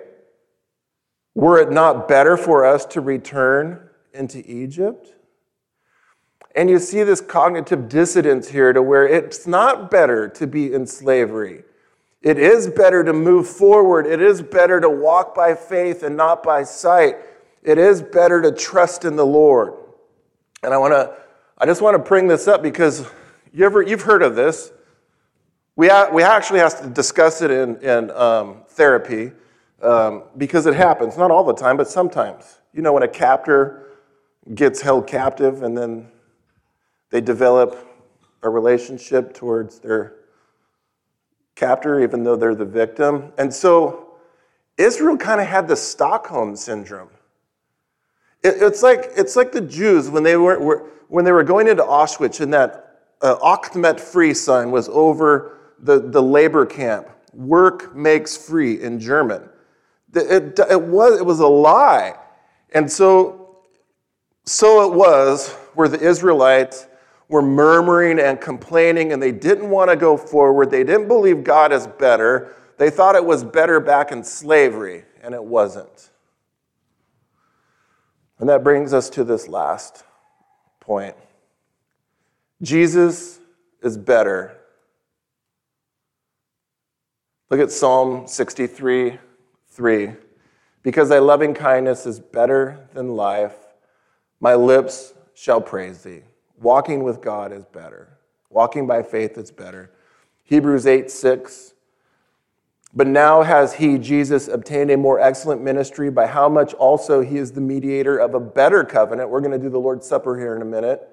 Were 1.33 1.59
it 1.59 1.71
not 1.71 2.07
better 2.07 2.37
for 2.37 2.63
us 2.63 2.85
to 2.87 3.01
return 3.01 3.89
into 4.13 4.39
Egypt? 4.49 5.13
And 6.57 6.71
you 6.71 6.79
see 6.79 7.03
this 7.03 7.21
cognitive 7.21 7.87
dissonance 7.87 8.47
here 8.47 8.73
to 8.73 8.81
where 8.81 9.07
it's 9.07 9.45
not 9.45 9.91
better 9.91 10.27
to 10.29 10.47
be 10.47 10.73
in 10.73 10.87
slavery. 10.87 11.63
It 12.23 12.39
is 12.39 12.67
better 12.67 13.03
to 13.03 13.13
move 13.13 13.47
forward. 13.47 14.07
It 14.07 14.23
is 14.23 14.41
better 14.41 14.81
to 14.81 14.89
walk 14.89 15.35
by 15.35 15.53
faith 15.53 16.01
and 16.01 16.17
not 16.17 16.41
by 16.41 16.63
sight. 16.63 17.17
It 17.61 17.77
is 17.77 18.01
better 18.01 18.41
to 18.41 18.51
trust 18.51 19.05
in 19.05 19.15
the 19.15 19.25
Lord. 19.25 19.75
And 20.63 20.73
I 20.73 20.79
want 20.79 20.93
to 20.93 21.15
I 21.59 21.67
just 21.67 21.83
want 21.83 21.93
to 21.93 21.99
bring 21.99 22.27
this 22.27 22.47
up 22.47 22.63
because 22.63 23.05
you 23.53 23.63
ever 23.63 23.83
you've 23.83 24.01
heard 24.01 24.23
of 24.23 24.35
this. 24.35 24.71
We, 25.75 25.89
ha- 25.89 26.09
we 26.11 26.23
actually 26.23 26.59
have 26.59 26.81
to 26.81 26.89
discuss 26.89 27.43
it 27.43 27.51
in, 27.51 27.77
in 27.83 28.09
um, 28.09 28.63
therapy 28.69 29.31
um, 29.83 30.23
because 30.35 30.65
it 30.65 30.73
happens, 30.73 31.17
not 31.17 31.29
all 31.29 31.43
the 31.43 31.53
time, 31.53 31.77
but 31.77 31.87
sometimes. 31.87 32.61
You 32.73 32.81
know, 32.81 32.93
when 32.93 33.03
a 33.03 33.07
captor 33.07 33.89
gets 34.55 34.81
held 34.81 35.05
captive 35.05 35.61
and 35.61 35.77
then 35.77 36.07
they 37.09 37.21
develop 37.21 37.87
a 38.43 38.49
relationship 38.49 39.33
towards 39.33 39.79
their 39.79 40.15
captor, 41.55 42.01
even 42.01 42.23
though 42.23 42.35
they're 42.35 42.55
the 42.55 42.65
victim. 42.65 43.31
And 43.37 43.53
so 43.53 44.07
Israel 44.77 45.17
kind 45.17 45.41
of 45.41 45.47
had 45.47 45.67
the 45.67 45.75
Stockholm 45.75 46.55
syndrome. 46.55 47.09
It, 48.43 48.55
it's, 48.61 48.83
like, 48.83 49.11
it's 49.15 49.35
like 49.35 49.51
the 49.51 49.61
Jews 49.61 50.09
when 50.09 50.23
they 50.23 50.37
were, 50.37 50.59
were, 50.59 50.89
when 51.07 51.25
they 51.25 51.31
were 51.31 51.43
going 51.43 51.67
into 51.67 51.83
Auschwitz 51.83 52.41
and 52.41 52.53
that 52.53 53.01
uh, 53.21 53.57
macht 53.75 53.99
frei 53.99 54.33
sign 54.33 54.71
was 54.71 54.89
over 54.89 55.57
the, 55.79 55.99
the 55.99 56.21
labor 56.21 56.65
camp. 56.65 57.09
Work 57.33 57.95
makes 57.95 58.37
free 58.37 58.81
in 58.81 58.99
German. 58.99 59.49
It, 60.13 60.59
it, 60.59 60.81
was, 60.81 61.19
it 61.19 61.25
was 61.25 61.39
a 61.39 61.47
lie. 61.47 62.15
And 62.73 62.91
so, 62.91 63.59
so 64.45 64.91
it 64.91 64.95
was 64.95 65.51
where 65.73 65.87
the 65.87 65.99
Israelites 65.99 66.86
were 67.29 67.41
murmuring 67.41 68.19
and 68.19 68.39
complaining 68.39 69.11
and 69.11 69.21
they 69.21 69.31
didn't 69.31 69.69
want 69.69 69.89
to 69.89 69.95
go 69.95 70.17
forward. 70.17 70.71
They 70.71 70.83
didn't 70.83 71.07
believe 71.07 71.43
God 71.43 71.71
is 71.71 71.87
better. 71.87 72.55
They 72.77 72.89
thought 72.89 73.15
it 73.15 73.25
was 73.25 73.43
better 73.43 73.79
back 73.79 74.11
in 74.11 74.23
slavery, 74.23 75.03
and 75.21 75.33
it 75.33 75.43
wasn't. 75.43 76.11
And 78.39 78.47
that 78.49 78.63
brings 78.63 78.93
us 78.93 79.09
to 79.11 79.23
this 79.23 79.47
last 79.47 80.03
point 80.79 81.15
Jesus 82.61 83.39
is 83.81 83.97
better. 83.97 84.57
Look 87.49 87.59
at 87.59 87.71
Psalm 87.71 88.27
63 88.27 89.19
3. 89.69 90.11
Because 90.83 91.09
thy 91.09 91.19
loving 91.19 91.53
kindness 91.53 92.05
is 92.05 92.19
better 92.19 92.87
than 92.93 93.15
life, 93.15 93.55
my 94.39 94.55
lips 94.55 95.13
shall 95.33 95.59
praise 95.59 96.03
thee. 96.03 96.21
Walking 96.59 97.03
with 97.03 97.21
God 97.21 97.51
is 97.51 97.65
better. 97.65 98.17
Walking 98.49 98.87
by 98.87 99.03
faith 99.03 99.37
is 99.37 99.51
better. 99.51 99.91
Hebrews 100.43 100.87
8 100.87 101.11
6. 101.11 101.73
But 102.93 103.07
now 103.07 103.43
has 103.43 103.73
he, 103.73 103.97
Jesus, 103.97 104.47
obtained 104.47 104.89
a 104.89 104.97
more 104.97 105.19
excellent 105.19 105.61
ministry 105.61 106.09
by 106.09 106.25
how 106.25 106.49
much 106.49 106.73
also 106.73 107.21
he 107.21 107.37
is 107.37 107.51
the 107.51 107.61
mediator 107.61 108.17
of 108.17 108.33
a 108.33 108.39
better 108.39 108.83
covenant. 108.83 109.29
We're 109.29 109.41
going 109.41 109.51
to 109.51 109.59
do 109.59 109.69
the 109.69 109.79
Lord's 109.79 110.07
Supper 110.07 110.39
here 110.39 110.55
in 110.55 110.61
a 110.61 110.65
minute. 110.65 111.07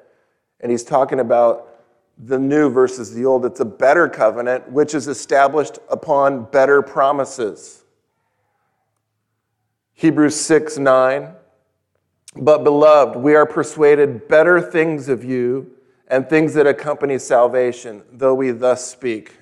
And 0.60 0.70
he's 0.70 0.84
talking 0.84 1.20
about 1.20 1.68
the 2.16 2.38
new 2.38 2.70
versus 2.70 3.12
the 3.12 3.26
old. 3.26 3.44
It's 3.44 3.60
a 3.60 3.66
better 3.66 4.08
covenant, 4.08 4.70
which 4.70 4.94
is 4.94 5.08
established 5.08 5.78
upon 5.90 6.44
better 6.44 6.80
promises. 6.80 7.84
Hebrews 9.94 10.40
6 10.40 10.78
9. 10.78 11.34
But, 12.36 12.64
beloved, 12.64 13.16
we 13.16 13.34
are 13.34 13.46
persuaded 13.46 14.26
better 14.28 14.60
things 14.60 15.08
of 15.08 15.24
you 15.24 15.70
and 16.08 16.28
things 16.28 16.54
that 16.54 16.66
accompany 16.66 17.18
salvation, 17.18 18.02
though 18.12 18.34
we 18.34 18.50
thus 18.50 18.86
speak. 18.90 19.32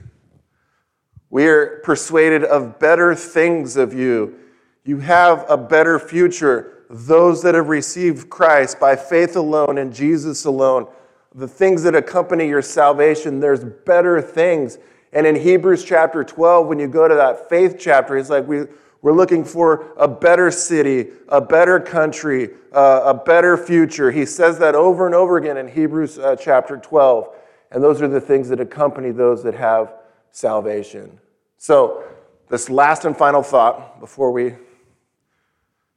We 1.30 1.46
are 1.46 1.80
persuaded 1.82 2.44
of 2.44 2.78
better 2.78 3.14
things 3.14 3.76
of 3.78 3.94
you. 3.94 4.38
You 4.84 4.98
have 4.98 5.46
a 5.48 5.56
better 5.56 5.98
future. 5.98 6.84
Those 6.90 7.42
that 7.42 7.54
have 7.54 7.68
received 7.68 8.28
Christ 8.28 8.78
by 8.78 8.96
faith 8.96 9.36
alone 9.36 9.78
and 9.78 9.94
Jesus 9.94 10.44
alone, 10.44 10.86
the 11.34 11.48
things 11.48 11.82
that 11.84 11.94
accompany 11.94 12.46
your 12.48 12.60
salvation, 12.60 13.40
there's 13.40 13.64
better 13.64 14.20
things. 14.20 14.76
And 15.14 15.26
in 15.26 15.36
Hebrews 15.36 15.84
chapter 15.84 16.22
12, 16.22 16.66
when 16.66 16.78
you 16.78 16.88
go 16.88 17.08
to 17.08 17.14
that 17.14 17.48
faith 17.48 17.76
chapter, 17.78 18.18
it's 18.18 18.28
like 18.28 18.46
we, 18.46 18.64
we're 19.02 19.12
looking 19.12 19.44
for 19.44 19.92
a 19.96 20.06
better 20.06 20.52
city, 20.52 21.08
a 21.28 21.40
better 21.40 21.80
country, 21.80 22.50
uh, 22.72 23.02
a 23.06 23.14
better 23.14 23.56
future. 23.56 24.12
He 24.12 24.24
says 24.24 24.60
that 24.60 24.76
over 24.76 25.06
and 25.06 25.14
over 25.14 25.36
again 25.36 25.56
in 25.56 25.66
Hebrews 25.66 26.20
uh, 26.20 26.36
chapter 26.36 26.76
12. 26.76 27.34
And 27.72 27.82
those 27.82 28.00
are 28.00 28.06
the 28.06 28.20
things 28.20 28.48
that 28.50 28.60
accompany 28.60 29.10
those 29.10 29.42
that 29.42 29.54
have 29.54 29.94
salvation. 30.30 31.18
So, 31.58 32.04
this 32.48 32.70
last 32.70 33.04
and 33.04 33.16
final 33.16 33.42
thought 33.42 33.98
before 33.98 34.30
we 34.30 34.54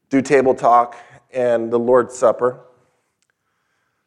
do 0.10 0.22
table 0.22 0.56
talk 0.56 0.96
and 1.32 1.72
the 1.72 1.78
Lord's 1.78 2.18
Supper. 2.18 2.62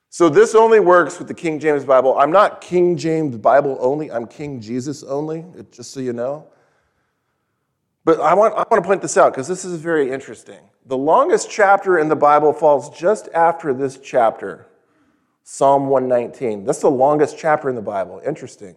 So, 0.08 0.28
this 0.28 0.54
only 0.56 0.80
works 0.80 1.18
with 1.18 1.28
the 1.28 1.34
King 1.34 1.60
James 1.60 1.84
Bible. 1.84 2.18
I'm 2.18 2.32
not 2.32 2.60
King 2.60 2.96
James 2.96 3.36
Bible 3.36 3.76
only, 3.80 4.10
I'm 4.10 4.26
King 4.26 4.60
Jesus 4.60 5.04
only, 5.04 5.44
just 5.70 5.92
so 5.92 6.00
you 6.00 6.12
know. 6.12 6.48
But 8.08 8.20
I 8.20 8.32
want, 8.32 8.54
I 8.54 8.64
want 8.70 8.82
to 8.82 8.88
point 8.88 9.02
this 9.02 9.18
out 9.18 9.34
because 9.34 9.46
this 9.46 9.66
is 9.66 9.82
very 9.82 10.10
interesting. 10.10 10.60
The 10.86 10.96
longest 10.96 11.50
chapter 11.50 11.98
in 11.98 12.08
the 12.08 12.16
Bible 12.16 12.54
falls 12.54 12.88
just 12.98 13.28
after 13.34 13.74
this 13.74 13.98
chapter, 13.98 14.66
Psalm 15.42 15.88
119. 15.88 16.64
That's 16.64 16.80
the 16.80 16.90
longest 16.90 17.36
chapter 17.36 17.68
in 17.68 17.74
the 17.74 17.82
Bible. 17.82 18.22
Interesting. 18.26 18.76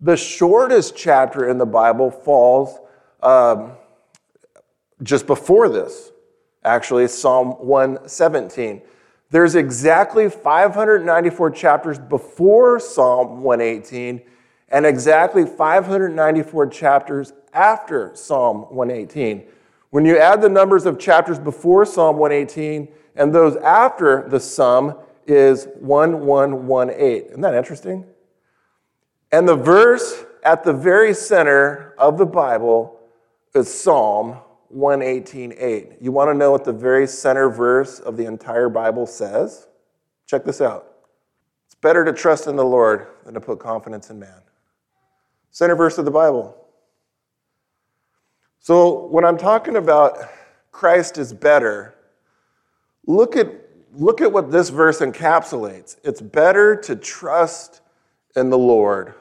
The 0.00 0.16
shortest 0.16 0.96
chapter 0.96 1.48
in 1.48 1.56
the 1.56 1.66
Bible 1.66 2.10
falls 2.10 2.80
um, 3.22 3.74
just 5.04 5.28
before 5.28 5.68
this, 5.68 6.10
actually, 6.64 7.06
Psalm 7.06 7.64
117. 7.64 8.82
There's 9.30 9.54
exactly 9.54 10.28
594 10.28 11.52
chapters 11.52 12.00
before 12.00 12.80
Psalm 12.80 13.40
118 13.44 14.20
and 14.70 14.84
exactly 14.84 15.46
594 15.46 16.66
chapters 16.66 17.32
after 17.58 18.12
Psalm 18.14 18.62
118. 18.70 19.42
When 19.90 20.04
you 20.04 20.16
add 20.16 20.40
the 20.40 20.48
numbers 20.48 20.86
of 20.86 20.98
chapters 20.98 21.38
before 21.38 21.84
Psalm 21.84 22.16
118 22.16 22.88
and 23.16 23.34
those 23.34 23.56
after 23.56 24.28
the 24.28 24.38
sum 24.38 24.96
is 25.26 25.66
1118. 25.80 27.30
Isn't 27.30 27.40
that 27.40 27.54
interesting? 27.54 28.06
And 29.32 29.46
the 29.48 29.56
verse 29.56 30.24
at 30.44 30.62
the 30.62 30.72
very 30.72 31.12
center 31.12 31.94
of 31.98 32.16
the 32.16 32.24
Bible 32.24 33.00
is 33.54 33.72
Psalm 33.72 34.38
118.8. 34.74 35.96
You 36.00 36.12
want 36.12 36.30
to 36.30 36.34
know 36.34 36.52
what 36.52 36.64
the 36.64 36.72
very 36.72 37.06
center 37.08 37.50
verse 37.50 37.98
of 37.98 38.16
the 38.16 38.24
entire 38.26 38.68
Bible 38.68 39.06
says? 39.06 39.66
Check 40.26 40.44
this 40.44 40.60
out. 40.60 40.86
It's 41.66 41.74
better 41.74 42.04
to 42.04 42.12
trust 42.12 42.46
in 42.46 42.54
the 42.54 42.64
Lord 42.64 43.08
than 43.24 43.34
to 43.34 43.40
put 43.40 43.58
confidence 43.58 44.10
in 44.10 44.18
man. 44.20 44.42
Center 45.50 45.74
verse 45.74 45.98
of 45.98 46.04
the 46.04 46.10
Bible. 46.10 46.54
So 48.68 49.06
when 49.06 49.24
I'm 49.24 49.38
talking 49.38 49.76
about 49.76 50.18
Christ 50.72 51.16
is 51.16 51.32
better, 51.32 51.94
look 53.06 53.34
at, 53.34 53.50
look 53.94 54.20
at 54.20 54.30
what 54.30 54.50
this 54.50 54.68
verse 54.68 55.00
encapsulates. 55.00 55.96
It's 56.04 56.20
better 56.20 56.76
to 56.82 56.94
trust 56.94 57.80
in 58.36 58.50
the 58.50 58.58
Lord 58.58 59.14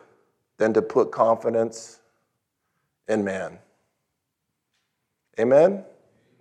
than 0.58 0.74
to 0.74 0.82
put 0.82 1.14
confidence 1.14 2.02
in 3.08 3.24
man. 3.24 3.60
Amen? 5.40 5.86